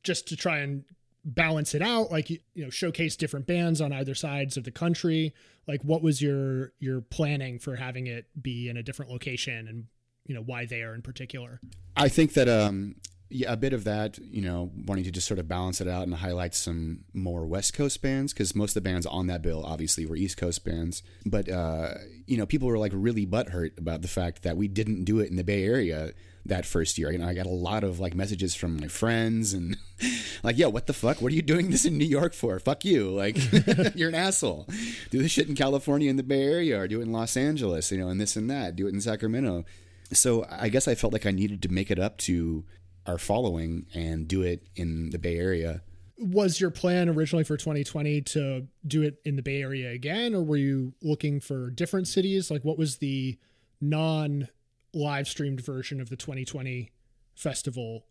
[0.07, 0.85] just to try and
[1.27, 5.35] balance it out like you know showcase different bands on either sides of the country.
[5.67, 9.85] Like what was your your planning for having it be in a different location and
[10.25, 11.61] you know why there in particular?
[11.97, 12.95] I think that um
[13.29, 16.05] yeah a bit of that you know wanting to just sort of balance it out
[16.05, 19.65] and highlight some more west coast bands because most of the bands on that bill
[19.67, 21.03] obviously were east coast bands.
[21.25, 21.95] But uh
[22.27, 25.29] you know people were like really butthurt about the fact that we didn't do it
[25.29, 26.13] in the bay area
[26.49, 27.11] that first year.
[27.13, 29.77] You know, I got a lot of like messages from my friends and
[30.43, 31.21] like, yo, what the fuck?
[31.21, 32.59] What are you doing this in New York for?
[32.59, 33.11] Fuck you.
[33.11, 33.37] Like,
[33.95, 34.67] you're an asshole.
[35.11, 37.91] Do this shit in California in the Bay Area or do it in Los Angeles,
[37.91, 38.77] you know, and this and that.
[38.77, 39.65] Do it in Sacramento.
[40.13, 42.65] So I guess I felt like I needed to make it up to
[43.07, 45.83] our following and do it in the Bay Area.
[46.19, 50.43] Was your plan originally for 2020 to do it in the Bay Area again, or
[50.43, 52.51] were you looking for different cities?
[52.51, 53.39] Like, what was the
[53.81, 54.49] non
[54.97, 56.91] live streamed version of the 2020
[57.35, 58.07] festival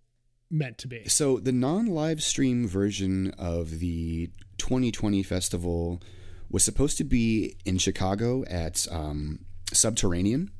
[0.50, 1.08] meant to be.
[1.08, 6.02] So the non-live stream version of the 2020 festival
[6.50, 9.40] was supposed to be in Chicago at um,
[9.74, 10.52] Subterranean,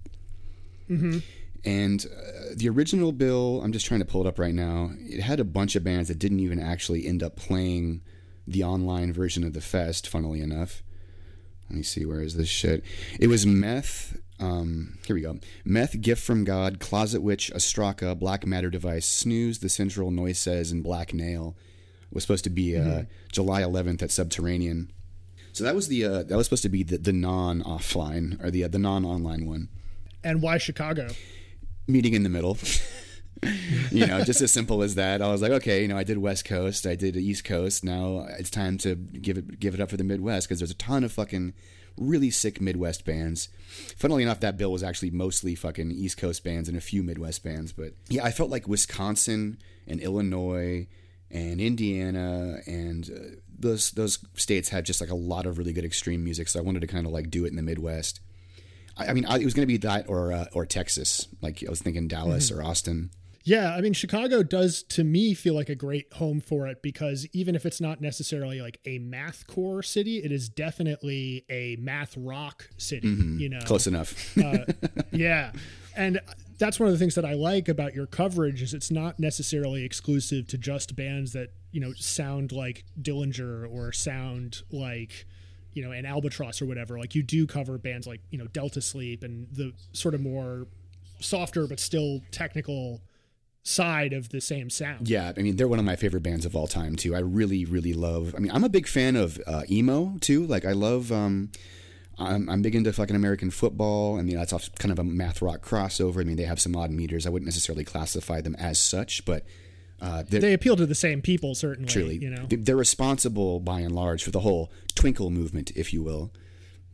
[0.90, 1.20] Mm-hmm.
[1.64, 4.92] And uh, the original bill, I'm just trying to pull it up right now.
[5.00, 8.02] It had a bunch of bands that didn't even actually end up playing
[8.48, 10.08] the online version of the fest.
[10.08, 10.84] Funnily enough,
[11.70, 12.84] let me see where is this shit.
[13.20, 14.18] It was Meth.
[14.40, 15.40] Um, here we go.
[15.64, 20.72] Meth, Gift from God, Closet Witch, Astraka, Black Matter Device, Snooze, The Central Noise Says,
[20.72, 21.56] and Black Nail.
[22.12, 23.02] Was supposed to be uh, mm-hmm.
[23.32, 24.92] July 11th at Subterranean.
[25.52, 28.52] So that was the uh, that was supposed to be the, the non offline or
[28.52, 29.70] the uh, the non online one.
[30.24, 31.10] And why Chicago?
[31.88, 32.58] meeting in the middle.
[33.92, 35.22] you know, just as simple as that.
[35.22, 37.84] I was like, okay, you know, I did West Coast, I did East Coast.
[37.84, 40.76] Now it's time to give it give it up for the Midwest because there's a
[40.76, 41.54] ton of fucking
[41.98, 43.50] really sick Midwest bands.
[43.98, 47.44] Funnily enough, that bill was actually mostly fucking East Coast bands and a few Midwest
[47.44, 47.72] bands.
[47.72, 50.88] But yeah, I felt like Wisconsin and Illinois
[51.32, 55.86] and Indiana and uh, those those states had just like a lot of really good
[55.86, 56.48] extreme music.
[56.48, 58.20] So I wanted to kind of like do it in the Midwest.
[58.98, 61.28] I, I mean, I, it was going to be that or uh, or Texas.
[61.42, 62.60] Like I was thinking Dallas mm-hmm.
[62.60, 63.12] or Austin.
[63.46, 67.28] Yeah, I mean, Chicago does to me feel like a great home for it because
[67.32, 72.18] even if it's not necessarily like a math core city, it is definitely a math
[72.18, 73.08] rock city.
[73.08, 73.38] Mm-hmm.
[73.38, 74.36] You know, close enough.
[74.38, 74.66] uh,
[75.12, 75.52] yeah,
[75.96, 76.20] and
[76.58, 79.86] that's one of the things that I like about your coverage is it's not necessarily
[79.86, 85.28] exclusive to just bands that you know sound like Dillinger or sound like
[85.76, 88.82] you know, an albatross or whatever, like you do cover bands like, you know, Delta
[88.82, 90.68] Sleep and the sort of more
[91.20, 93.02] softer but still technical
[93.66, 95.10] side of the same sound.
[95.10, 97.16] Yeah, I mean, they're one of my favorite bands of all time too.
[97.16, 98.34] I really, really love.
[98.38, 100.46] I mean, I'm a big fan of uh, emo too.
[100.46, 101.12] Like, I love.
[101.12, 101.52] Um,
[102.18, 104.18] I'm, I'm big into fucking American football.
[104.18, 106.22] I mean, that's kind of a math rock crossover.
[106.22, 107.28] I mean, they have some odd meters.
[107.28, 109.44] I wouldn't necessarily classify them as such, but
[110.00, 111.90] uh, they appeal to the same people, certainly.
[111.90, 116.04] Truly, you know, they're responsible by and large for the whole twinkle movement, if you
[116.04, 116.32] will.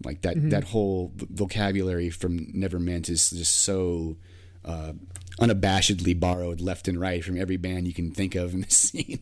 [0.03, 0.49] Like that, mm-hmm.
[0.49, 4.17] that whole vocabulary from Never Meant is just so
[4.65, 4.93] uh,
[5.39, 9.19] unabashedly borrowed left and right from every band you can think of in the scene.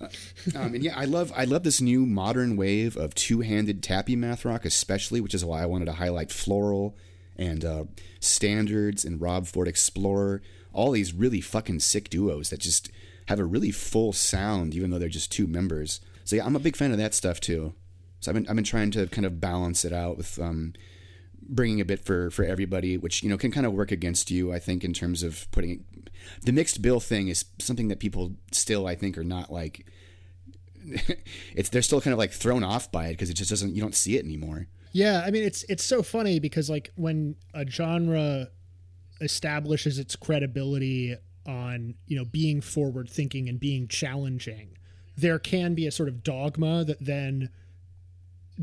[0.00, 0.08] Uh,
[0.54, 4.44] um, and yeah, I love, I love this new modern wave of two-handed tappy math
[4.44, 6.96] rock, especially, which is why I wanted to highlight Floral
[7.36, 7.84] and uh,
[8.20, 10.42] Standards and Rob Ford Explorer.
[10.72, 12.90] All these really fucking sick duos that just
[13.26, 16.00] have a really full sound, even though they're just two members.
[16.24, 17.74] So yeah, I'm a big fan of that stuff too.
[18.20, 20.74] So I've been I've been trying to kind of balance it out with um,
[21.48, 24.52] bringing a bit for for everybody, which you know can kind of work against you.
[24.52, 26.10] I think in terms of putting it,
[26.42, 29.86] the mixed bill thing is something that people still I think are not like.
[31.54, 33.82] it's they're still kind of like thrown off by it because it just doesn't you
[33.82, 34.68] don't see it anymore.
[34.92, 38.48] Yeah, I mean it's it's so funny because like when a genre
[39.20, 44.78] establishes its credibility on you know being forward thinking and being challenging
[45.18, 47.50] there can be a sort of dogma that then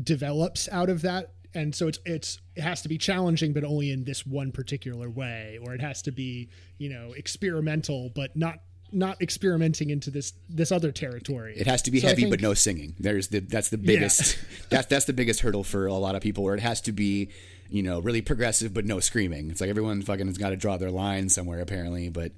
[0.02, 3.90] develops out of that and so it's it's it has to be challenging but only
[3.90, 8.60] in this one particular way or it has to be you know experimental but not
[8.92, 11.54] not experimenting into this this other territory.
[11.56, 12.94] It has to be so heavy think, but no singing.
[12.98, 14.42] There's the that's the biggest yeah.
[14.70, 17.30] that's that's the biggest hurdle for a lot of people where it has to be,
[17.68, 19.50] you know, really progressive but no screaming.
[19.50, 22.32] It's like everyone fucking has got to draw their line somewhere apparently, but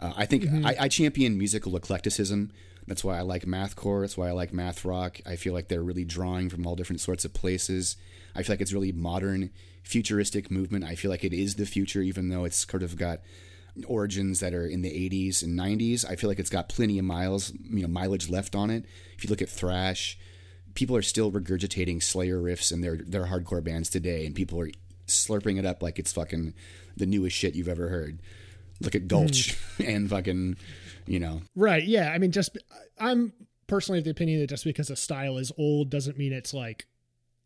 [0.00, 0.66] uh, I think mm-hmm.
[0.66, 2.50] I, I, champion musical eclecticism.
[2.86, 4.02] That's why I like mathcore.
[4.02, 5.20] That's why I like math rock.
[5.24, 7.96] I feel like they're really drawing from all different sorts of places.
[8.34, 9.50] I feel like it's really modern,
[9.82, 10.84] futuristic movement.
[10.84, 13.20] I feel like it is the future, even though it's sort of got
[13.86, 16.08] origins that are in the 80s and 90s.
[16.08, 18.84] I feel like it's got plenty of miles, you know, mileage left on it.
[19.16, 20.18] If you look at thrash,
[20.74, 24.70] people are still regurgitating Slayer riffs in their their hardcore bands today, and people are
[25.06, 26.54] slurping it up like it's fucking
[26.96, 28.20] the newest shit you've ever heard
[28.80, 29.88] look at Gulch mm.
[29.94, 30.56] and fucking,
[31.06, 31.42] you know.
[31.54, 31.84] Right.
[31.84, 32.10] Yeah.
[32.12, 32.58] I mean, just
[32.98, 33.32] I'm
[33.66, 36.86] personally of the opinion that just because a style is old doesn't mean it's like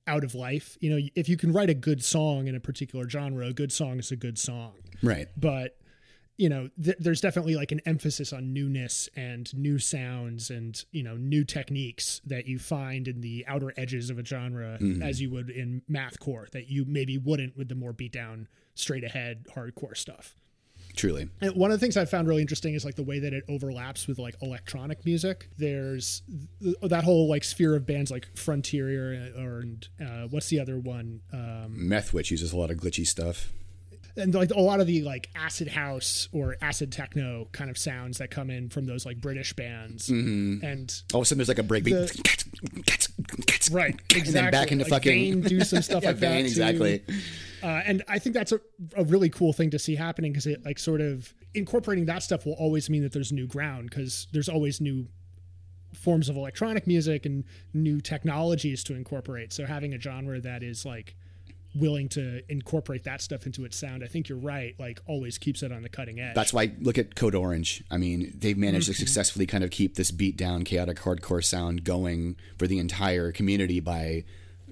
[0.09, 0.77] out of life.
[0.81, 3.71] You know, if you can write a good song in a particular genre, a good
[3.71, 4.73] song is a good song.
[5.03, 5.29] Right.
[5.37, 5.77] But
[6.39, 11.03] you know, th- there's definitely like an emphasis on newness and new sounds and you
[11.03, 15.03] know new techniques that you find in the outer edges of a genre, mm-hmm.
[15.03, 19.05] as you would in mathcore, that you maybe wouldn't with the more beat down, straight
[19.05, 20.37] ahead hardcore stuff.
[20.99, 21.29] Truly.
[21.41, 23.45] And one of the things I found really interesting is like the way that it
[23.49, 25.49] overlaps with like electronic music.
[25.57, 26.23] There's
[26.61, 29.65] th- that whole like sphere of bands like Frontier or,
[30.05, 31.21] uh, what's the other one?
[31.33, 33.53] Um, Meth uses a lot of glitchy stuff
[34.19, 38.19] and like a lot of the like acid house or acid techno kind of sounds
[38.19, 40.65] that come in from those like British bands, mm-hmm.
[40.65, 43.95] and all of a sudden there's like a breakbeat, right?
[44.11, 44.19] Exactly.
[44.29, 47.05] And then back into like fucking Vein do some stuff yeah, like Vein, that exactly.
[47.63, 48.61] Uh, and I think that's a,
[48.97, 52.45] a really cool thing to see happening because it like sort of incorporating that stuff
[52.45, 55.07] will always mean that there's new ground because there's always new
[55.95, 59.53] forms of electronic music and new technologies to incorporate.
[59.53, 61.17] So having a genre that is like
[61.79, 64.75] willing to incorporate that stuff into its sound, I think you're right.
[64.79, 66.35] Like always keeps it on the cutting edge.
[66.35, 67.83] That's why look at Code Orange.
[67.91, 68.99] I mean, they've managed to mm-hmm.
[68.99, 73.81] successfully kind of keep this beat down, chaotic hardcore sound going for the entire community
[73.81, 74.25] by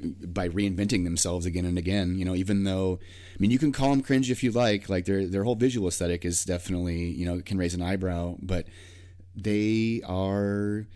[0.05, 2.19] by reinventing themselves again and again.
[2.19, 2.99] You know, even though
[3.35, 4.88] I mean, you can call them cringe if you like.
[4.88, 8.66] Like their their whole visual aesthetic is definitely you know can raise an eyebrow, but
[9.35, 10.87] they are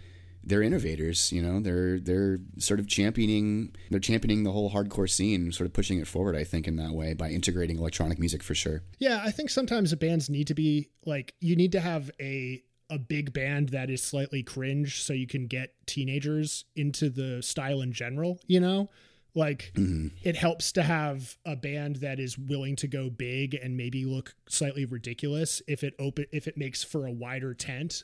[0.42, 1.33] they're innovators.
[1.33, 5.72] You know, they're they're sort of championing they're championing the whole hardcore scene, sort of
[5.72, 6.37] pushing it forward.
[6.37, 8.83] I think in that way by integrating electronic music for sure.
[8.98, 12.62] Yeah, I think sometimes the bands need to be like you need to have a
[12.90, 17.81] a big band that is slightly cringe so you can get teenagers into the style
[17.81, 18.90] in general, you know?
[19.33, 20.09] Like mm-hmm.
[20.22, 24.35] it helps to have a band that is willing to go big and maybe look
[24.48, 28.03] slightly ridiculous if it open if it makes for a wider tent.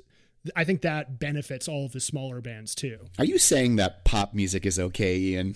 [0.54, 2.98] I think that benefits all of the smaller bands too.
[3.18, 5.54] Are you saying that pop music is okay, Ian?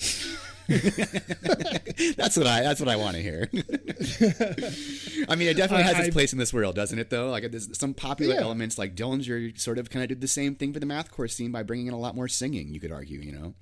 [0.70, 2.62] that's what I.
[2.62, 3.48] That's what I want to hear.
[5.28, 7.10] I mean, it definitely has its place in this world, doesn't it?
[7.10, 8.42] Though, like there's some popular yeah.
[8.42, 11.50] elements, like Dillinger, sort of kind of did the same thing for the mathcore scene
[11.50, 12.72] by bringing in a lot more singing.
[12.72, 13.54] You could argue, you know.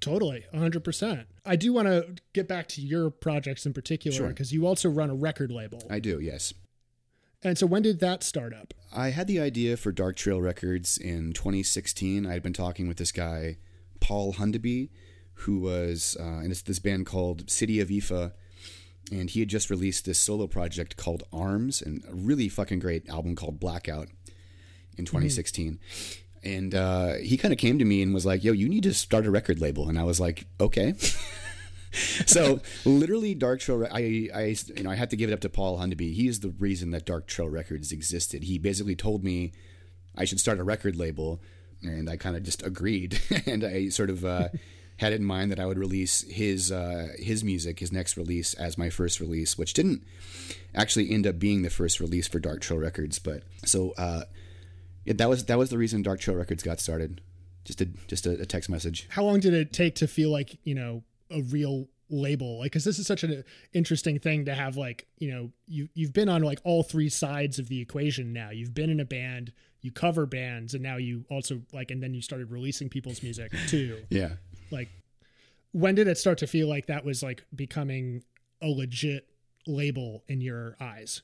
[0.00, 1.24] Totally, 100%.
[1.46, 4.58] I do want to get back to your projects in particular because sure.
[4.58, 5.82] you also run a record label.
[5.88, 6.52] I do, yes.
[7.44, 8.72] And so when did that start up?
[8.90, 12.26] I had the idea for Dark Trail Records in 2016.
[12.26, 13.58] I had been talking with this guy,
[14.00, 14.88] Paul Hundeby,
[15.34, 18.32] who was uh, in this, this band called City of Ifa,
[19.12, 23.08] and he had just released this solo project called Arms, and a really fucking great
[23.10, 24.08] album called Blackout
[24.96, 25.72] in 2016.
[25.72, 26.20] Mm-hmm.
[26.48, 28.92] And uh, he kind of came to me and was like, "Yo, you need to
[28.92, 30.94] start a record label," and I was like, "Okay."
[32.26, 35.48] so literally dark trail I, I you know i had to give it up to
[35.48, 39.52] paul hundeby he is the reason that dark trail records existed he basically told me
[40.16, 41.40] i should start a record label
[41.82, 44.48] and i kind of just agreed and i sort of uh,
[44.98, 48.54] had it in mind that I would release his uh, his music, his next release,
[48.54, 50.04] as my first release, which didn't
[50.74, 53.18] actually end up being the first release for Dark Trail Records.
[53.18, 54.24] But so uh,
[55.04, 57.20] yeah, that was that was the reason Dark Trail Records got started.
[57.64, 59.08] Just a just a, a text message.
[59.10, 62.58] How long did it take to feel like you know a real label.
[62.58, 66.12] Like because this is such an interesting thing to have like you know you you've
[66.12, 68.50] been on like all three sides of the equation now.
[68.50, 69.52] You've been in a band
[69.84, 73.52] you cover bands and now you also like and then you started releasing people's music
[73.68, 74.02] too.
[74.08, 74.30] Yeah.
[74.70, 74.88] Like
[75.72, 78.24] when did it start to feel like that was like becoming
[78.62, 79.28] a legit
[79.66, 81.20] label in your eyes?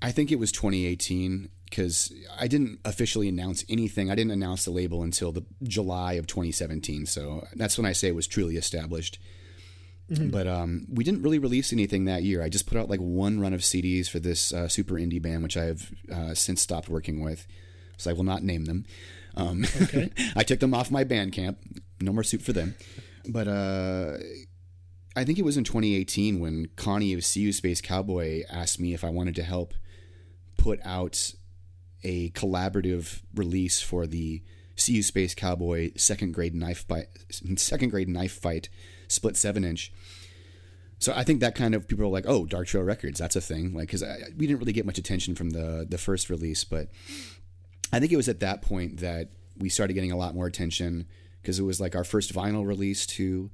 [0.00, 4.10] I think it was 2018 because i didn't officially announce anything.
[4.10, 8.08] I didn't announce the label until the july of 2017 so that's when i say
[8.08, 9.18] it was truly established
[10.10, 10.30] mm-hmm.
[10.30, 13.40] but um, we didn't really release anything that year i just put out like one
[13.40, 16.88] run of cds for this uh, super indie band which i have uh, since stopped
[16.88, 17.46] working with
[17.96, 18.84] so i will not name them
[19.36, 20.10] um, okay.
[20.36, 21.56] I took them off my Bandcamp.
[22.00, 22.74] No more soup for them.
[23.28, 24.18] But uh,
[25.16, 29.04] I think it was in 2018 when Connie of See Space Cowboy asked me if
[29.04, 29.74] I wanted to help
[30.56, 31.32] put out
[32.02, 34.42] a collaborative release for the
[34.76, 37.06] See Space Cowboy second grade knife fight,
[37.56, 38.68] second grade knife fight
[39.08, 39.92] split seven inch.
[40.98, 43.40] So I think that kind of people are like, oh, Dark Trail Records, that's a
[43.40, 43.74] thing.
[43.74, 44.02] Like, because
[44.36, 46.88] we didn't really get much attention from the the first release, but
[47.92, 51.06] I think it was at that point that we started getting a lot more attention
[51.40, 53.50] because it was like our first vinyl release too.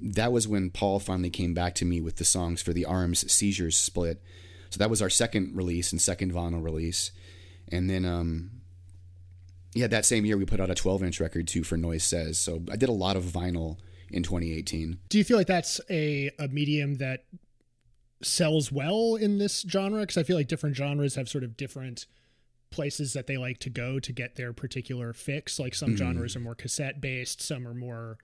[0.00, 3.30] That was when Paul finally came back to me with the songs for the Arms
[3.30, 4.22] Seizures split.
[4.70, 7.12] So that was our second release and second vinyl release.
[7.70, 8.50] And then um
[9.74, 12.38] yeah, that same year we put out a 12 inch record too for Noise Says.
[12.38, 13.78] So I did a lot of vinyl
[14.14, 14.98] in 2018.
[15.08, 17.24] Do you feel like that's a, a medium that
[18.22, 20.00] sells well in this genre?
[20.00, 22.06] Because I feel like different genres have sort of different
[22.70, 25.58] places that they like to go to get their particular fix.
[25.58, 25.96] Like some mm-hmm.
[25.96, 28.18] genres are more cassette based, some are more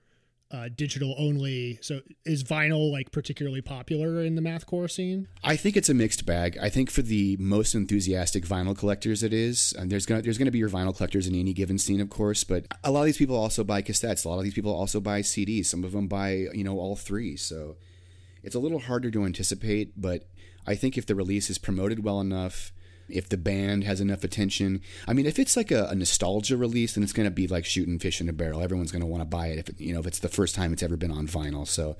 [0.51, 1.79] uh, digital only.
[1.81, 5.27] So is vinyl like particularly popular in the mathcore scene?
[5.43, 6.57] I think it's a mixed bag.
[6.61, 9.73] I think for the most enthusiastic vinyl collectors, it is.
[9.77, 12.43] And there's gonna there's gonna be your vinyl collectors in any given scene, of course.
[12.43, 14.25] But a lot of these people also buy cassettes.
[14.25, 15.65] A lot of these people also buy CDs.
[15.65, 17.37] Some of them buy you know all three.
[17.37, 17.77] So
[18.43, 19.99] it's a little harder to anticipate.
[19.99, 20.27] But
[20.67, 22.71] I think if the release is promoted well enough
[23.13, 24.81] if the band has enough attention.
[25.07, 27.65] I mean, if it's like a, a nostalgia release, then it's going to be like
[27.65, 28.61] shooting fish in a barrel.
[28.61, 30.55] Everyone's going to want to buy it if it, you know if it's the first
[30.55, 31.67] time it's ever been on vinyl.
[31.67, 31.97] So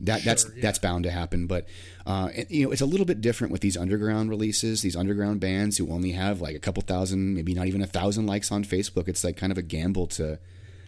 [0.00, 0.62] that sure, that's yeah.
[0.62, 1.46] that's bound to happen.
[1.46, 1.66] But
[2.06, 4.82] uh, it, you know, it's a little bit different with these underground releases.
[4.82, 8.26] These underground bands who only have like a couple thousand, maybe not even a thousand
[8.26, 9.08] likes on Facebook.
[9.08, 10.38] It's like kind of a gamble to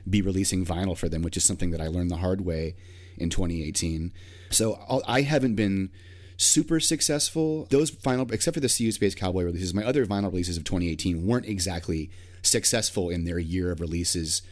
[0.09, 2.75] be releasing vinyl for them, which is something that I learned the hard way
[3.17, 4.13] in 2018.
[4.51, 5.91] So I'll, I have not been
[6.37, 7.67] super successful.
[7.71, 11.27] Those final, except for the You Space Cowboy releases, my other vinyl releases of 2018
[11.27, 12.11] weren't exactly
[12.43, 14.43] successful in their year of releases.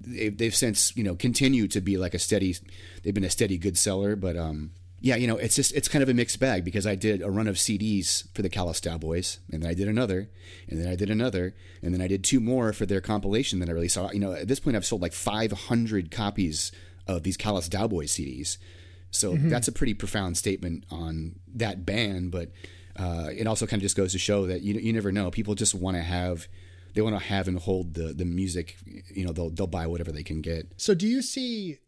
[0.00, 2.56] They've, they've since you know continued to be like a steady.
[3.02, 4.72] They've been a steady good seller, but um,
[5.02, 7.30] yeah, you know, it's just it's kind of a mixed bag because I did a
[7.30, 10.28] run of CDs for the Callous Daoboys, and then I did another,
[10.68, 13.70] and then I did another, and then I did two more for their compilation that
[13.70, 13.94] I released.
[13.94, 16.70] So, you know, at this point, I've sold like 500 copies
[17.06, 18.58] of these Callous Daoboys CDs.
[19.10, 19.48] So mm-hmm.
[19.48, 22.52] that's a pretty profound statement on that band, but
[22.96, 25.30] uh, it also kind of just goes to show that you you never know.
[25.30, 26.48] People just want to have
[26.94, 28.76] they want to have and hold the the music.
[29.14, 30.72] You know, they'll they'll buy whatever they can get.
[30.76, 31.78] So, do you see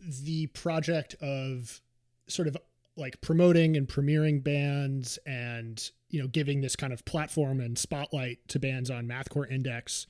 [0.00, 1.80] the project of
[2.28, 2.56] sort of
[2.96, 8.38] like promoting and premiering bands and you know giving this kind of platform and spotlight
[8.48, 10.06] to bands on mathcore index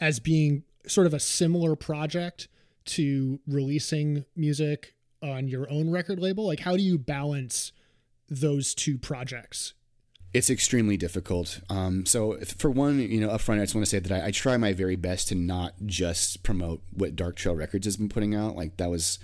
[0.00, 2.48] as being sort of a similar project
[2.84, 4.93] to releasing music
[5.24, 7.72] on your own record label like how do you balance
[8.28, 9.74] those two projects
[10.34, 11.60] it's extremely difficult.
[11.70, 14.30] Um, so, for one, you know, upfront, I just want to say that I, I,
[14.32, 18.34] try my very best to not just promote what Dark Trail Records has been putting
[18.34, 18.56] out.
[18.56, 19.20] Like that was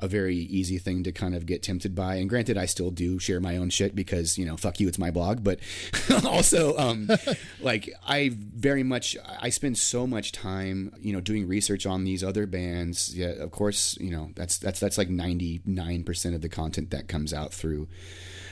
[0.00, 2.16] a very easy thing to kind of get tempted by.
[2.16, 4.98] And granted, I still do share my own shit because you know, fuck you, it's
[4.98, 5.44] my blog.
[5.44, 5.60] But
[6.24, 7.08] also, um,
[7.60, 12.24] like I very much I spend so much time you know doing research on these
[12.24, 13.16] other bands.
[13.16, 16.90] Yeah, of course, you know that's that's that's like ninety nine percent of the content
[16.90, 17.88] that comes out through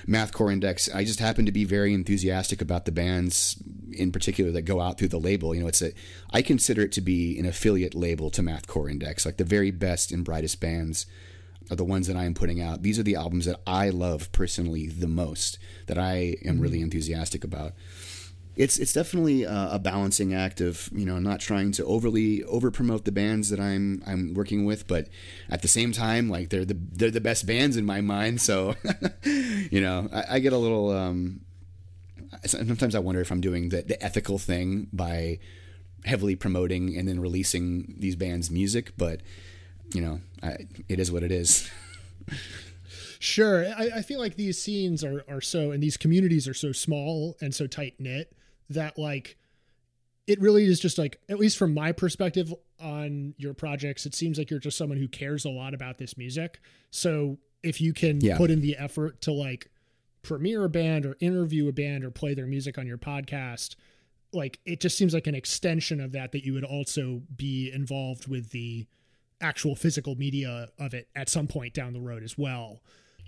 [0.06, 0.88] Mathcore Index.
[0.92, 3.56] I just happen to be very enthusiastic about the bands
[3.92, 5.54] in particular that go out through the label.
[5.54, 5.92] You know, it's a
[6.30, 10.12] I consider it to be an affiliate label to Mathcore Index, like the very best
[10.12, 11.06] and brightest bands
[11.70, 12.82] are the ones that I am putting out.
[12.82, 16.60] These are the albums that I love personally the most, that I am mm-hmm.
[16.60, 17.72] really enthusiastic about.
[18.56, 22.72] It's it's definitely a, a, balancing act of you know not trying to overly over
[22.72, 25.08] promote the bands that I'm I'm working with, but
[25.48, 28.40] at the same time like they're the they're the best bands in my mind.
[28.40, 28.74] So
[29.22, 30.90] you know I, I get a little.
[30.90, 31.42] Um,
[32.44, 35.38] sometimes I wonder if I'm doing the, the ethical thing by
[36.04, 39.20] heavily promoting and then releasing these bands' music, but
[39.92, 41.70] you know, I, it is what it is.
[43.18, 43.66] sure.
[43.66, 47.36] I, I, feel like these scenes are, are so, and these communities are so small
[47.40, 48.32] and so tight knit
[48.70, 49.36] that like,
[50.26, 54.38] it really is just like, at least from my perspective on your projects, it seems
[54.38, 56.60] like you're just someone who cares a lot about this music.
[56.90, 58.36] So if you can yeah.
[58.36, 59.70] put in the effort to like
[60.22, 63.76] premiere a band or interview a band or play their music on your podcast,
[64.32, 68.28] like it just seems like an extension of that that you would also be involved
[68.28, 68.86] with the
[69.40, 72.80] actual physical media of it at some point down the road as well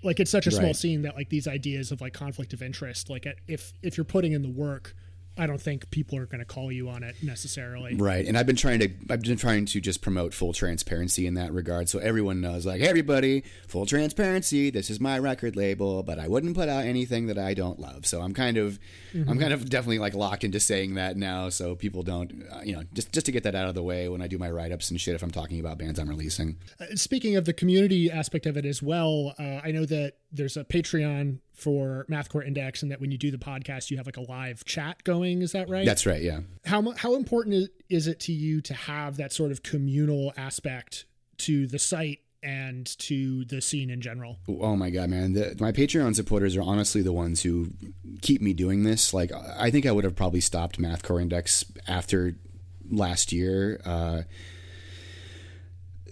[0.03, 0.75] like it's such a small right.
[0.75, 4.33] scene that like these ideas of like conflict of interest like if if you're putting
[4.33, 4.95] in the work
[5.37, 7.95] I don't think people are going to call you on it necessarily.
[7.95, 8.27] Right.
[8.27, 11.53] And I've been trying to I've been trying to just promote full transparency in that
[11.53, 16.19] regard so everyone knows like hey, everybody, full transparency, this is my record label, but
[16.19, 18.05] I wouldn't put out anything that I don't love.
[18.05, 18.79] So I'm kind of
[19.13, 19.29] mm-hmm.
[19.29, 22.75] I'm kind of definitely like locked into saying that now so people don't uh, you
[22.75, 24.91] know, just just to get that out of the way when I do my write-ups
[24.91, 26.57] and shit if I'm talking about bands I'm releasing.
[26.79, 30.57] Uh, speaking of the community aspect of it as well, uh, I know that there's
[30.57, 34.17] a Patreon for Mathcore Index, and that when you do the podcast, you have like
[34.17, 35.41] a live chat going.
[35.41, 35.85] Is that right?
[35.85, 36.21] That's right.
[36.21, 36.41] Yeah.
[36.65, 41.05] How how important is, it to you to have that sort of communal aspect
[41.39, 44.37] to the site and to the scene in general?
[44.47, 45.33] Oh my god, man!
[45.33, 47.69] The, my Patreon supporters are honestly the ones who
[48.21, 49.13] keep me doing this.
[49.13, 52.35] Like, I think I would have probably stopped Mathcore Index after
[52.89, 53.81] last year.
[53.85, 54.21] Uh,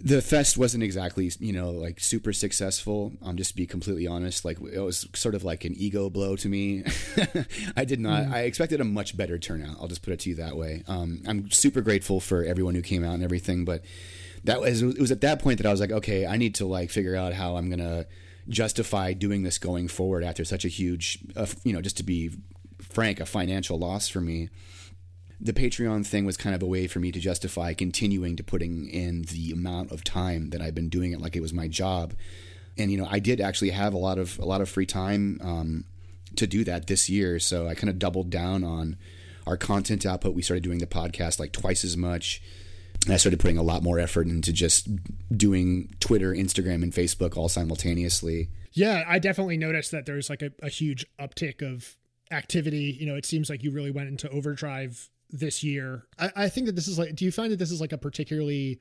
[0.03, 4.45] the fest wasn't exactly you know like super successful um just to be completely honest.
[4.45, 6.83] Like it was sort of like an ego blow to me.
[7.77, 8.31] I did not mm.
[8.31, 10.83] i expected a much better turnout i'll just put it to you that way.
[10.87, 13.83] Um i'm super grateful for everyone who came out and everything but
[14.43, 16.65] that was it was at that point that i was like okay i need to
[16.65, 18.05] like figure out how i'm gonna
[18.47, 22.31] justify doing this going forward after such a huge uh, you know just to be
[22.81, 24.49] frank a financial loss for me
[25.41, 28.89] the Patreon thing was kind of a way for me to justify continuing to putting
[28.89, 32.13] in the amount of time that I've been doing it like it was my job.
[32.77, 35.39] And you know, I did actually have a lot of a lot of free time
[35.41, 35.85] um,
[36.35, 38.97] to do that this year, so I kind of doubled down on
[39.47, 40.35] our content output.
[40.35, 42.41] We started doing the podcast like twice as much.
[43.05, 44.89] And I started putting a lot more effort into just
[45.35, 48.49] doing Twitter, Instagram, and Facebook all simultaneously.
[48.73, 51.95] Yeah, I definitely noticed that there's like a, a huge uptick of
[52.29, 52.97] activity.
[52.99, 56.05] You know, it seems like you really went into overdrive this year.
[56.17, 57.97] I, I think that this is like, do you find that this is like a
[57.97, 58.80] particularly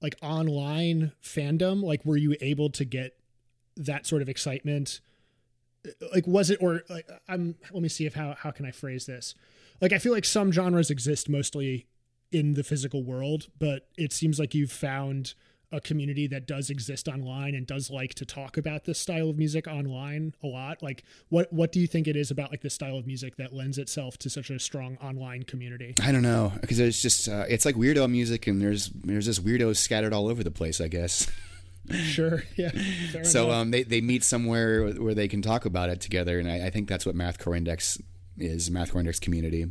[0.00, 1.82] like online fandom?
[1.82, 3.18] Like, were you able to get
[3.76, 5.00] that sort of excitement?
[6.12, 9.06] Like, was it, or like, I'm, let me see if how, how can I phrase
[9.06, 9.34] this?
[9.80, 11.86] Like, I feel like some genres exist mostly
[12.30, 15.34] in the physical world, but it seems like you've found
[15.72, 19.38] a community that does exist online and does like to talk about this style of
[19.38, 22.74] music online a lot like what what do you think it is about like this
[22.74, 26.52] style of music that lends itself to such a strong online community i don't know
[26.60, 30.28] because it's just uh, it's like weirdo music and there's there's just weirdos scattered all
[30.28, 31.30] over the place i guess
[31.90, 32.44] Sure.
[32.56, 32.70] Yeah.
[33.24, 33.56] So enough.
[33.56, 36.70] um, they they meet somewhere where they can talk about it together, and I, I
[36.70, 38.00] think that's what Mathcore Index
[38.38, 38.70] is.
[38.70, 39.66] Mathcore Index community.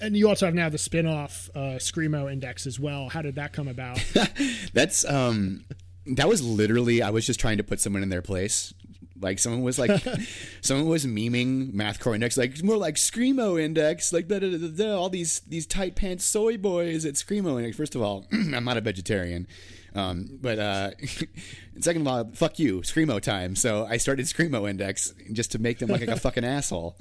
[0.00, 3.08] And you also have now the spin-off uh, Screamo Index as well.
[3.08, 3.98] How did that come about?
[4.72, 5.64] That's um,
[6.06, 8.72] that was literally I was just trying to put someone in their place.
[9.18, 10.02] Like someone was like,
[10.60, 14.96] someone was memeing Mathcore Index, like more like Screamo Index, like da, da, da, da,
[14.96, 17.76] all these these tight pants soy boys at Screamo Index.
[17.76, 19.46] First of all, I'm not a vegetarian,
[19.94, 20.90] um, but uh,
[21.80, 23.56] second of all, fuck you, Screamo time.
[23.56, 26.98] So I started Screamo Index just to make them look like a fucking asshole.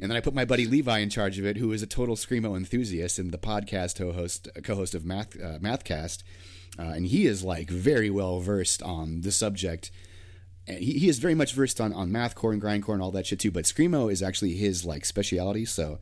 [0.00, 2.16] And then I put my buddy Levi in charge of it, who is a total
[2.16, 6.22] screamo enthusiast and the podcast co-host co-host of Math uh, Mathcast,
[6.78, 9.90] uh, and he is like very well versed on the subject.
[10.66, 13.26] And he, he is very much versed on on mathcore and grindcore and all that
[13.26, 13.50] shit too.
[13.50, 16.00] But screamo is actually his like speciality, so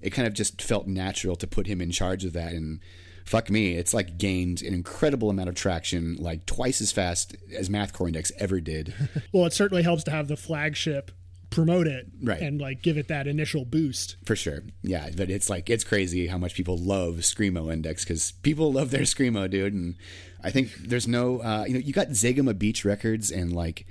[0.00, 2.52] it kind of just felt natural to put him in charge of that.
[2.52, 2.80] And
[3.24, 7.68] fuck me, it's like gained an incredible amount of traction, like twice as fast as
[7.68, 8.94] Mathcore Index ever did.
[9.32, 11.10] well, it certainly helps to have the flagship
[11.54, 12.42] promote it Right.
[12.42, 14.16] and like give it that initial boost.
[14.26, 14.64] For sure.
[14.82, 18.90] Yeah, but it's like it's crazy how much people love Screamo Index because people love
[18.90, 19.72] their Screamo, dude.
[19.72, 19.94] And
[20.42, 23.86] I think there's no, uh, you know, you got Zegema Beach Records and like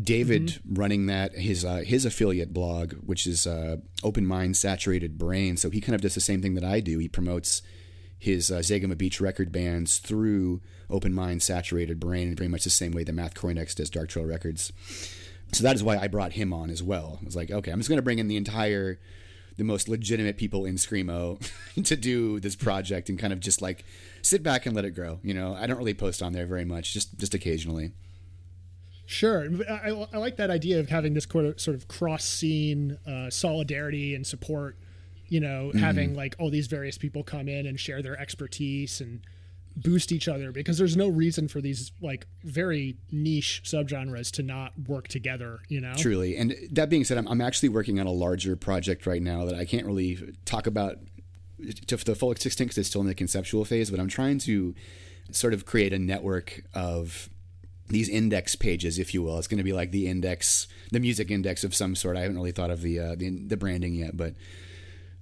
[0.00, 5.56] David running that his uh, his affiliate blog, which is uh, Open Mind Saturated Brain.
[5.58, 6.98] So he kind of does the same thing that I do.
[6.98, 7.60] He promotes
[8.18, 12.70] his uh, Zegema Beach record bands through Open Mind Saturated Brain in very much the
[12.70, 14.72] same way that Math Index does Dark Trail Records.
[15.52, 17.18] So that is why I brought him on as well.
[17.20, 18.98] I was like, okay, I'm just going to bring in the entire,
[19.58, 21.38] the most legitimate people in Screamo
[21.84, 23.84] to do this project and kind of just like
[24.22, 25.20] sit back and let it grow.
[25.22, 27.92] You know, I don't really post on there very much, just just occasionally.
[29.04, 32.98] Sure, I, I- like that idea of having this sort of, sort of cross scene
[33.06, 34.78] uh, solidarity and support.
[35.28, 35.78] You know, Mm-hmm.
[35.78, 39.20] having like all these various people come in and share their expertise and
[39.76, 44.72] boost each other because there's no reason for these like very niche subgenres to not
[44.86, 45.60] work together.
[45.68, 46.36] You know, Truly.
[46.36, 49.54] And that being said, I'm, I'm actually working on a larger project right now that
[49.54, 50.96] I can't really talk about
[51.86, 54.74] to the full extent because it's still in the conceptual phase, but I'm trying to
[55.30, 57.28] sort of create a network of
[57.88, 59.38] these index pages, if you will.
[59.38, 62.16] It's going to be like the index, the music index of some sort.
[62.16, 64.34] I haven't really thought of the uh, the, the branding yet, but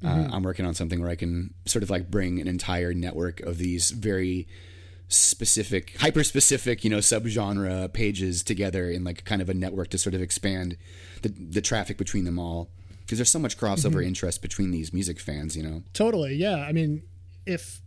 [0.04, 3.40] uh, I'm working on something where I can sort of like bring an entire network
[3.40, 4.48] of these very
[5.08, 9.98] specific, hyper specific, you know, subgenre pages together in like kind of a network to
[9.98, 10.76] sort of expand
[11.22, 12.70] the the traffic between them all.
[13.00, 15.82] Because there's so much crossover interest between these music fans, you know.
[15.92, 16.34] Totally.
[16.36, 16.58] Yeah.
[16.58, 17.02] I mean,
[17.44, 17.80] if,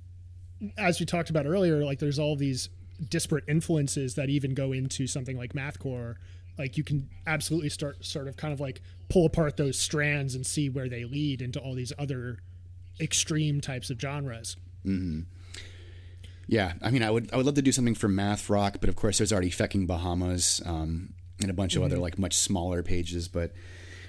[0.78, 2.68] as we talked about earlier, like there's all these
[3.10, 6.16] disparate influences that even go into something like mathcore,
[6.58, 10.46] like you can absolutely start sort of kind of like pull apart those strands and
[10.46, 12.40] see where they lead into all these other
[13.00, 14.58] extreme types of genres.
[16.48, 18.90] Yeah, I mean, I would I would love to do something for math rock, but
[18.90, 22.84] of course, there's already fecking Bahamas um, and a bunch of other like much smaller
[22.84, 23.28] pages.
[23.28, 23.54] But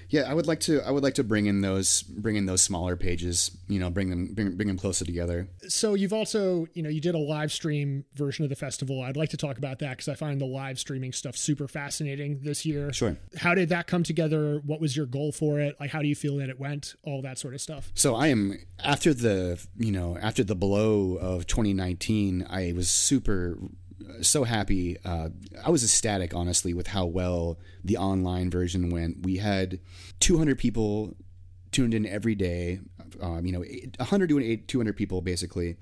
[0.09, 2.61] yeah, I would like to I would like to bring in those bring in those
[2.61, 3.51] smaller pages.
[3.67, 5.47] You know, bring them bring, bring them closer together.
[5.67, 9.01] So you've also, you know, you did a live stream version of the festival.
[9.01, 12.39] I'd like to talk about that because I find the live streaming stuff super fascinating
[12.43, 12.91] this year.
[12.93, 13.17] Sure.
[13.37, 14.61] How did that come together?
[14.65, 15.75] What was your goal for it?
[15.79, 16.95] Like, how do you feel that it went?
[17.03, 17.91] All that sort of stuff.
[17.95, 23.57] So I am after the you know after the blow of 2019, I was super
[24.21, 24.97] so happy.
[25.03, 25.29] Uh,
[25.63, 29.23] I was ecstatic, honestly, with how well the online version went.
[29.23, 29.79] We had
[30.19, 31.15] 200 people
[31.71, 32.79] tuned in every day.
[33.21, 33.63] Um, you know,
[33.97, 35.77] 100 to 8 200 people basically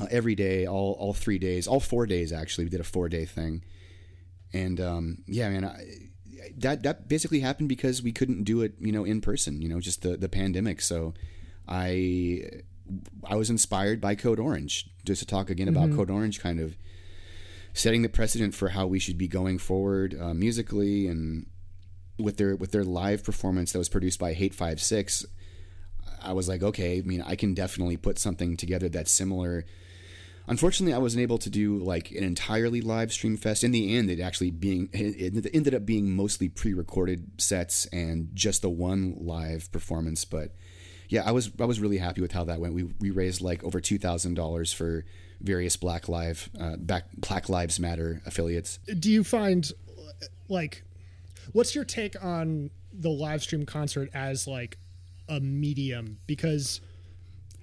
[0.00, 2.64] uh, every day, all all three days, all four days actually.
[2.64, 3.64] We did a four day thing,
[4.52, 5.64] and um, yeah, man.
[5.64, 5.84] I,
[6.58, 9.62] that that basically happened because we couldn't do it, you know, in person.
[9.62, 10.80] You know, just the the pandemic.
[10.80, 11.14] So,
[11.66, 12.62] I
[13.24, 16.76] I was inspired by Code Orange just to talk again about Code Orange, kind of
[17.72, 21.46] setting the precedent for how we should be going forward uh, musically and
[22.18, 25.24] with their with their live performance that was produced by Hate Five Six.
[26.22, 29.64] I was like, okay, I mean, I can definitely put something together that's similar.
[30.46, 33.64] Unfortunately, I wasn't able to do like an entirely live stream fest.
[33.64, 38.62] In the end, it actually being it ended up being mostly pre-recorded sets and just
[38.62, 40.24] the one live performance.
[40.24, 40.54] But
[41.08, 42.74] yeah, I was I was really happy with how that went.
[42.74, 45.04] We we raised like over two thousand dollars for
[45.40, 48.78] various Black Live uh, back Black Lives Matter affiliates.
[48.98, 49.70] do you find
[50.48, 50.82] like
[51.52, 54.78] what's your take on the live stream concert as like
[55.28, 56.80] a medium because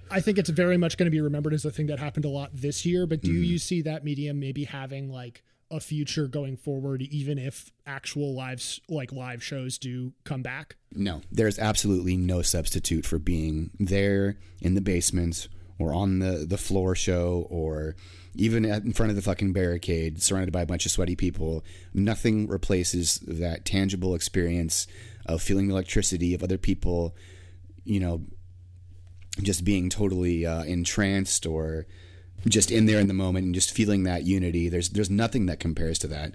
[0.10, 2.30] I think it's very much going to be remembered as a thing that happened a
[2.30, 6.58] lot this year but do you see that medium maybe having like a future going
[6.58, 10.76] forward even if actual live like live shows do come back?
[10.94, 15.48] No, there's absolutely no substitute for being there in the basement
[15.80, 17.96] or on the the floor show or
[18.36, 21.64] even in front of the fucking barricade surrounded by a bunch of sweaty people.
[21.94, 24.88] Nothing replaces that tangible experience
[25.26, 27.16] of feeling the electricity of other people
[27.84, 28.22] you know
[29.42, 31.86] just being totally uh, entranced or
[32.48, 35.60] just in there in the moment and just feeling that unity there's there's nothing that
[35.60, 36.34] compares to that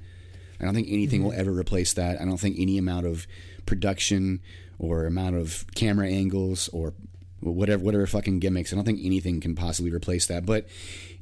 [0.60, 1.30] I don't think anything mm-hmm.
[1.30, 2.20] will ever replace that.
[2.20, 3.26] I don't think any amount of
[3.66, 4.40] production
[4.78, 6.94] or amount of camera angles or
[7.40, 8.72] whatever whatever fucking gimmicks.
[8.72, 10.46] I don't think anything can possibly replace that.
[10.46, 10.66] But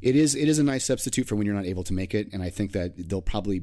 [0.01, 2.32] it is it is a nice substitute for when you're not able to make it,
[2.32, 3.62] and I think that they'll probably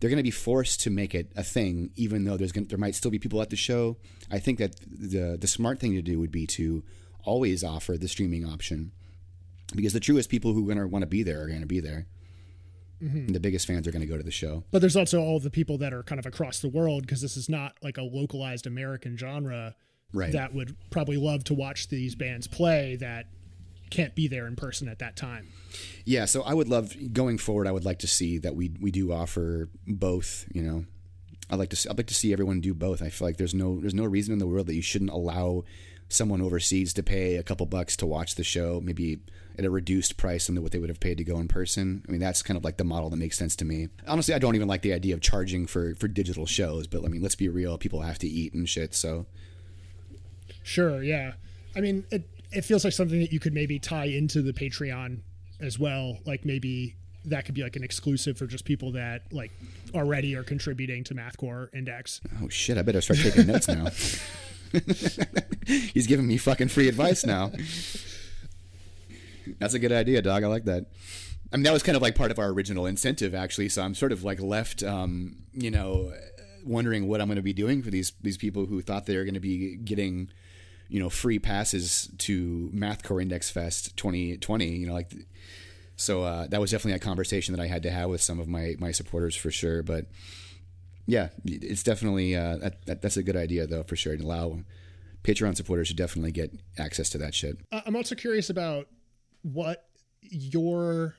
[0.00, 2.78] they're going to be forced to make it a thing, even though there's going there
[2.78, 3.96] might still be people at the show.
[4.30, 6.84] I think that the the smart thing to do would be to
[7.24, 8.92] always offer the streaming option,
[9.74, 11.66] because the truest people who are going to want to be there are going to
[11.66, 12.06] be there.
[13.02, 13.28] Mm-hmm.
[13.28, 14.64] The biggest fans are going to go to the show.
[14.72, 17.36] But there's also all the people that are kind of across the world because this
[17.36, 19.76] is not like a localized American genre
[20.12, 20.32] right.
[20.32, 23.26] that would probably love to watch these bands play that
[23.90, 25.48] can't be there in person at that time.
[26.04, 27.66] Yeah, so I would love going forward.
[27.66, 30.46] I would like to see that we we do offer both.
[30.52, 30.84] You know,
[31.50, 33.02] I like to I'd like to see everyone do both.
[33.02, 35.64] I feel like there's no there's no reason in the world that you shouldn't allow
[36.08, 39.20] someone overseas to pay a couple bucks to watch the show, maybe
[39.58, 42.04] at a reduced price than what they would have paid to go in person.
[42.08, 43.88] I mean, that's kind of like the model that makes sense to me.
[44.06, 47.08] Honestly, I don't even like the idea of charging for for digital shows, but I
[47.08, 49.26] mean, let's be real, people have to eat and shit, so
[50.62, 51.32] Sure, yeah.
[51.76, 55.20] I mean, it it feels like something that you could maybe tie into the Patreon
[55.60, 56.18] as well.
[56.24, 56.94] Like maybe
[57.24, 59.50] that could be like an exclusive for just people that like
[59.94, 62.20] already are contributing to Mathcore Index.
[62.42, 62.78] Oh shit!
[62.78, 63.88] I better start taking notes now.
[65.66, 67.52] He's giving me fucking free advice now.
[69.58, 70.44] That's a good idea, dog.
[70.44, 70.86] I like that.
[71.52, 73.70] I mean, that was kind of like part of our original incentive, actually.
[73.70, 76.12] So I'm sort of like left, um, you know,
[76.64, 79.24] wondering what I'm going to be doing for these these people who thought they were
[79.24, 80.28] going to be getting
[80.88, 84.66] you know free passes to Mathcore Index Fest 2020.
[84.66, 85.12] You know, like
[85.96, 88.48] so uh, that was definitely a conversation that I had to have with some of
[88.48, 89.82] my my supporters for sure.
[89.82, 90.06] But
[91.08, 94.14] yeah, it's definitely uh, that, that, that's a good idea though for sure.
[94.14, 94.58] to allow
[95.24, 97.58] Patreon supporters to definitely get access to that shit.
[97.72, 98.88] I'm also curious about
[99.40, 99.88] what
[100.20, 101.16] your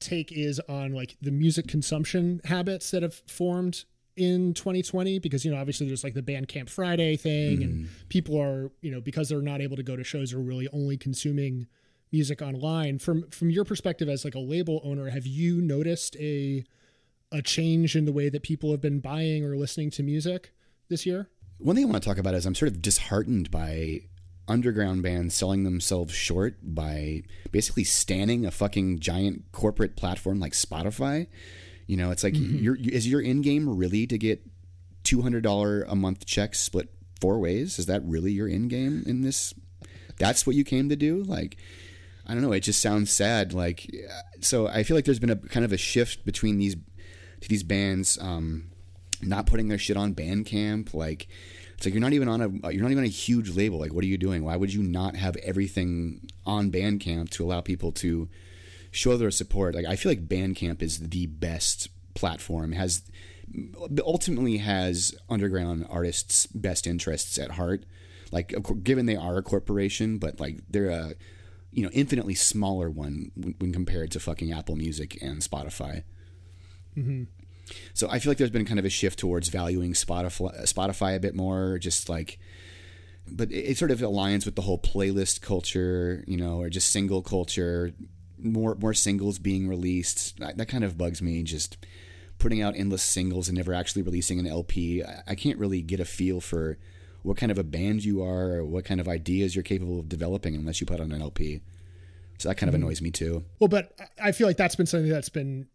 [0.00, 3.84] take is on like the music consumption habits that have formed
[4.16, 7.62] in 2020 because you know obviously there's like the Bandcamp Friday thing mm.
[7.64, 10.68] and people are you know because they're not able to go to shows are really
[10.72, 11.66] only consuming
[12.12, 16.64] music online from from your perspective as like a label owner have you noticed a
[17.32, 20.52] a change in the way that people have been buying or listening to music
[20.88, 24.02] this year one thing I want to talk about is I'm sort of disheartened by
[24.46, 31.26] underground bands selling themselves short by basically standing a fucking giant corporate platform like Spotify
[31.88, 32.62] you know, it's like mm-hmm.
[32.62, 34.46] your is your in game really to get
[35.02, 37.78] two hundred dollar a month checks split four ways?
[37.78, 39.54] Is that really your in game in this?
[40.18, 41.22] That's what you came to do?
[41.22, 41.56] Like,
[42.26, 42.52] I don't know.
[42.52, 43.54] It just sounds sad.
[43.54, 43.90] Like,
[44.40, 46.76] so I feel like there's been a kind of a shift between these
[47.46, 48.70] these bands um,
[49.22, 50.94] not putting their shit on Bandcamp.
[50.94, 51.28] Like,
[51.76, 53.78] it's like you're not even on a you're not even a huge label.
[53.78, 54.42] Like, what are you doing?
[54.44, 58.28] Why would you not have everything on Bandcamp to allow people to
[58.90, 59.74] show their support.
[59.74, 62.72] Like I feel like Bandcamp is the best platform.
[62.72, 63.02] Has
[64.04, 67.84] ultimately has underground artists' best interests at heart.
[68.30, 71.14] Like given they are a corporation, but like they're a
[71.70, 76.02] you know infinitely smaller one when compared to fucking Apple Music and Spotify.
[76.98, 77.22] Mm-hmm.
[77.94, 81.20] So I feel like there's been kind of a shift towards valuing Spotify Spotify a
[81.20, 82.38] bit more, just like
[83.30, 86.90] but it, it, sort of aligns with the whole playlist culture, you know, or just
[86.90, 87.92] single culture
[88.38, 90.38] more more singles being released.
[90.38, 91.42] That, that, kind of bugs me.
[91.42, 91.76] Just
[92.38, 95.02] putting out endless singles and never actually releasing an LP.
[95.02, 96.78] I, I, can't really get a feel for
[97.22, 100.08] what kind of a band you are or what kind of ideas you're capable of
[100.08, 101.60] developing unless you put on an LP.
[102.38, 102.84] So that kind of mm-hmm.
[102.84, 103.44] annoys me too.
[103.58, 103.92] Well, but
[104.22, 105.66] I feel like that's been something that's been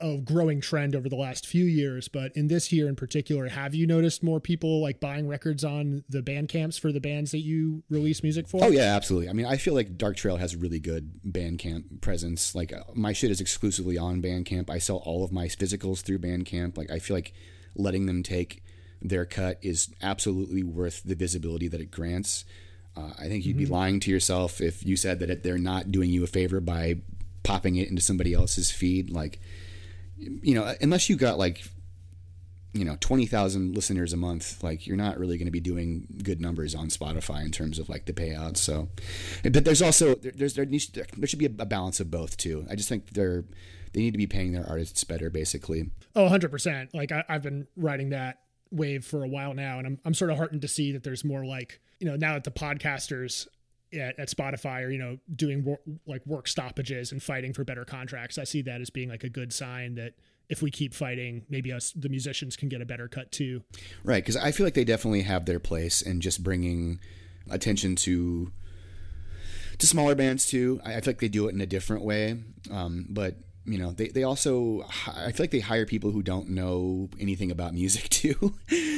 [0.00, 3.74] a growing trend over the last few years, but in this year in particular, have
[3.74, 7.40] you noticed more people like buying records on the band camps for the bands that
[7.40, 8.62] you release music for?
[8.62, 9.28] Oh yeah, absolutely.
[9.28, 12.54] I mean, I feel like Dark Trail has really good Bandcamp presence.
[12.54, 14.68] Like uh, my shit is exclusively on Bandcamp.
[14.68, 16.76] I sell all of my physicals through Bandcamp.
[16.76, 17.32] Like I feel like
[17.74, 18.62] letting them take
[19.00, 22.44] their cut is absolutely worth the visibility that it grants.
[22.96, 23.64] Uh, I think you'd mm-hmm.
[23.64, 26.96] be lying to yourself if you said that they're not doing you a favor by
[27.42, 29.10] popping it into somebody else's feed.
[29.10, 29.38] Like
[30.18, 31.62] you know, unless you got like,
[32.72, 36.40] you know, 20,000 listeners a month, like you're not really going to be doing good
[36.40, 38.58] numbers on Spotify in terms of like the payouts.
[38.58, 38.88] So,
[39.42, 42.66] but there's also, there's, there needs, there should be a balance of both too.
[42.70, 43.44] I just think they're,
[43.92, 45.90] they need to be paying their artists better basically.
[46.14, 46.92] Oh, 100%.
[46.92, 48.40] Like I, I've been riding that
[48.70, 51.24] wave for a while now and I'm, I'm sort of heartened to see that there's
[51.24, 53.46] more like, you know, now that the podcasters
[53.96, 57.84] at, at Spotify are you know doing wor- like work stoppages and fighting for better
[57.84, 58.38] contracts.
[58.38, 60.14] I see that as being like a good sign that
[60.48, 63.62] if we keep fighting, maybe us the musicians can get a better cut too.
[64.04, 67.00] Right, because I feel like they definitely have their place in just bringing
[67.50, 68.52] attention to
[69.78, 70.80] to smaller bands too.
[70.84, 72.38] I, I feel like they do it in a different way,
[72.70, 73.36] um, but
[73.66, 77.50] you know they, they also i feel like they hire people who don't know anything
[77.50, 78.54] about music too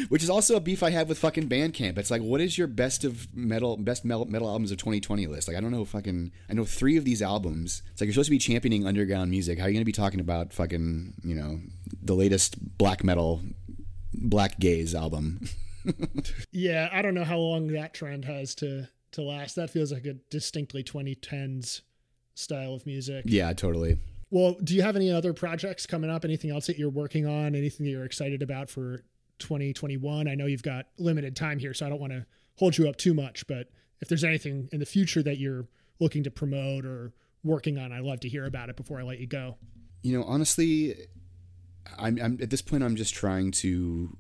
[0.09, 1.99] which is also a beef i have with fucking bandcamp.
[1.99, 5.49] It's like what is your best of metal best metal, metal albums of 2020 list?
[5.49, 7.83] Like i don't know fucking i know three of these albums.
[7.93, 9.59] It's like you're supposed to be championing underground music.
[9.59, 11.61] How are you going to be talking about fucking you know
[12.03, 13.41] the latest black metal
[14.15, 15.49] black gaze album?
[16.53, 19.57] Yeah i don't know how long that trend has to to last.
[19.57, 21.81] That feels like a distinctly 2010s
[22.35, 23.25] style of music.
[23.27, 23.99] Yeah totally
[24.31, 26.25] well, do you have any other projects coming up?
[26.25, 27.55] Anything else that you're working on?
[27.55, 29.05] Anything that you're excited about for
[29.39, 30.29] 2021?
[30.29, 32.27] I know you've got limited time here, so I don't want to
[32.57, 33.69] hold you up too much, but
[34.01, 35.67] if there's anything in the future that you're
[36.01, 37.13] looking to promote or
[37.43, 39.57] working on, I'd love to hear about it before I let you go.
[40.03, 40.95] You know, honestly,
[41.99, 44.17] I'm, I'm at this point, I'm just trying to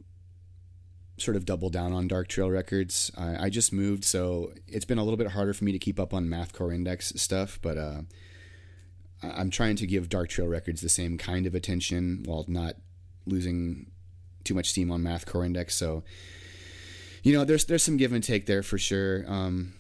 [1.19, 3.11] sort of double down on Dark Trail Records.
[3.17, 5.99] I, I just moved, so it's been a little bit harder for me to keep
[5.99, 8.03] up on Mathcore Index stuff, but uh,
[9.23, 12.77] I'm trying to give Dark Trail Records the same kind of attention while not
[13.27, 13.91] losing
[14.45, 15.77] too much steam on Mathcore Index.
[15.77, 16.05] So,
[17.23, 19.25] you know, there's there's some give and take there for sure.
[19.27, 19.75] Um,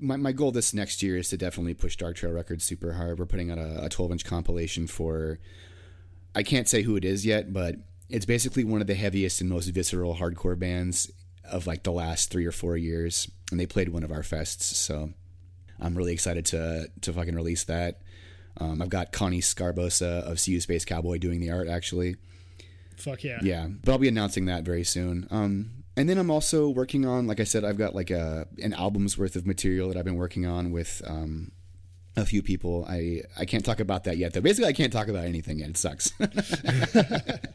[0.00, 3.18] my, my goal this next year is to definitely push Dark Trail Records super hard.
[3.18, 5.38] We're putting out a, a 12 inch compilation for,
[6.34, 7.76] I can't say who it is yet, but
[8.08, 11.10] it's basically one of the heaviest and most visceral hardcore bands
[11.44, 13.30] of like the last three or four years.
[13.50, 14.62] And they played one of our fests.
[14.62, 15.10] So
[15.80, 18.00] I'm really excited to, to fucking release that.
[18.58, 22.16] Um, I've got Connie Sgarbossa of SeeYouSpaceCowboy doing the art actually.
[22.96, 23.38] Fuck yeah.
[23.42, 25.26] Yeah, but I'll be announcing that very soon.
[25.30, 28.74] Um, and then I'm also working on, like I said, I've got like a an
[28.74, 31.52] album's worth of material that I've been working on with um,
[32.16, 32.86] a few people.
[32.88, 34.40] I I can't talk about that yet though.
[34.40, 35.70] Basically, I can't talk about anything yet.
[35.70, 36.12] It sucks.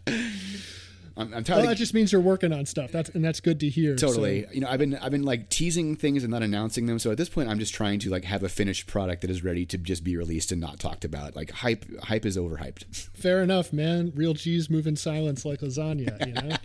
[1.18, 2.92] I'm, I'm well, that just means you're working on stuff.
[2.92, 3.96] That's and that's good to hear.
[3.96, 4.44] Totally.
[4.44, 4.50] So.
[4.52, 7.00] You know, I've been I've been like teasing things and not announcing them.
[7.00, 9.42] So at this point, I'm just trying to like have a finished product that is
[9.42, 11.36] ready to just be released and not talked about.
[11.36, 13.10] Like hype hype is overhyped.
[13.14, 14.12] Fair enough, man.
[14.14, 16.28] Real cheese move in silence like lasagna.
[16.28, 16.56] You know.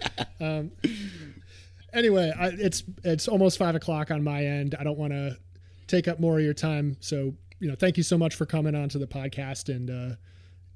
[0.59, 0.73] um,
[1.93, 4.75] anyway, I, it's it's almost five o'clock on my end.
[4.79, 5.39] I don't want to
[5.87, 6.97] take up more of your time.
[6.99, 9.91] So you know, thank you so much for coming on to the podcast and.
[9.91, 10.17] Uh,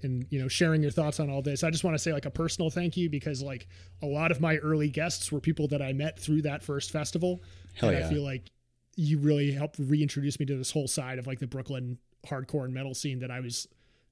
[0.03, 1.64] and you know sharing your thoughts on all this.
[1.64, 3.66] I just want to say like a personal thank you because like
[4.03, 7.42] a lot of my early guests were people that i met through that first festival.
[7.74, 8.07] Hell and yeah.
[8.07, 8.51] i feel like
[8.97, 12.72] you really helped reintroduce me to this whole side of like the brooklyn hardcore and
[12.72, 13.66] metal scene that i was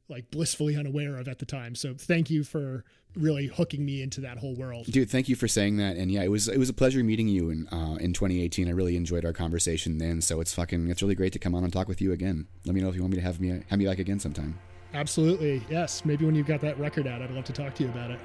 [0.09, 1.75] like blissfully unaware of at the time.
[1.75, 2.85] So thank you for
[3.17, 4.87] really hooking me into that whole world.
[4.87, 5.97] Dude thank you for saying that.
[5.97, 8.71] And yeah it was it was a pleasure meeting you in uh, in 2018 i
[8.71, 10.21] really enjoyed our conversation then.
[10.21, 12.47] So it's fucking it's really great to come on and talk with you again.
[12.65, 14.59] Let me know if you want me to have me have me back again sometime
[14.95, 15.63] Absolutely.
[15.71, 16.05] Yes.
[16.05, 18.21] Maybe when you've got that record out, I'd love to talk to you about it.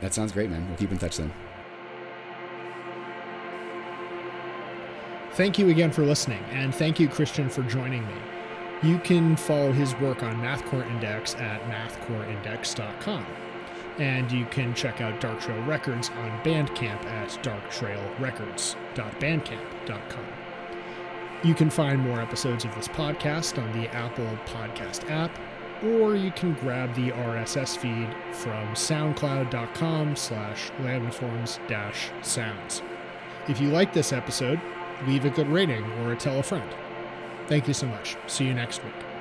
[0.00, 0.66] That sounds great, man.
[0.68, 1.32] We'll keep in touch then.
[5.34, 8.14] Thank you again for listening, and thank you, Christian, for joining me.
[8.82, 13.24] You can follow his work on Mathcore Index at mathcoreindex.com.
[13.98, 20.26] And you can check out Dark Trail Records on Bandcamp at darktrailrecords.bandcamp.com.
[21.44, 25.30] You can find more episodes of this podcast on the Apple Podcast app,
[25.84, 32.82] or you can grab the RSS feed from soundcloud.com slash landforms dash sounds.
[33.48, 34.60] If you like this episode,
[35.06, 36.68] leave a good rating or tell a friend.
[37.48, 38.16] Thank you so much.
[38.26, 39.11] See you next week.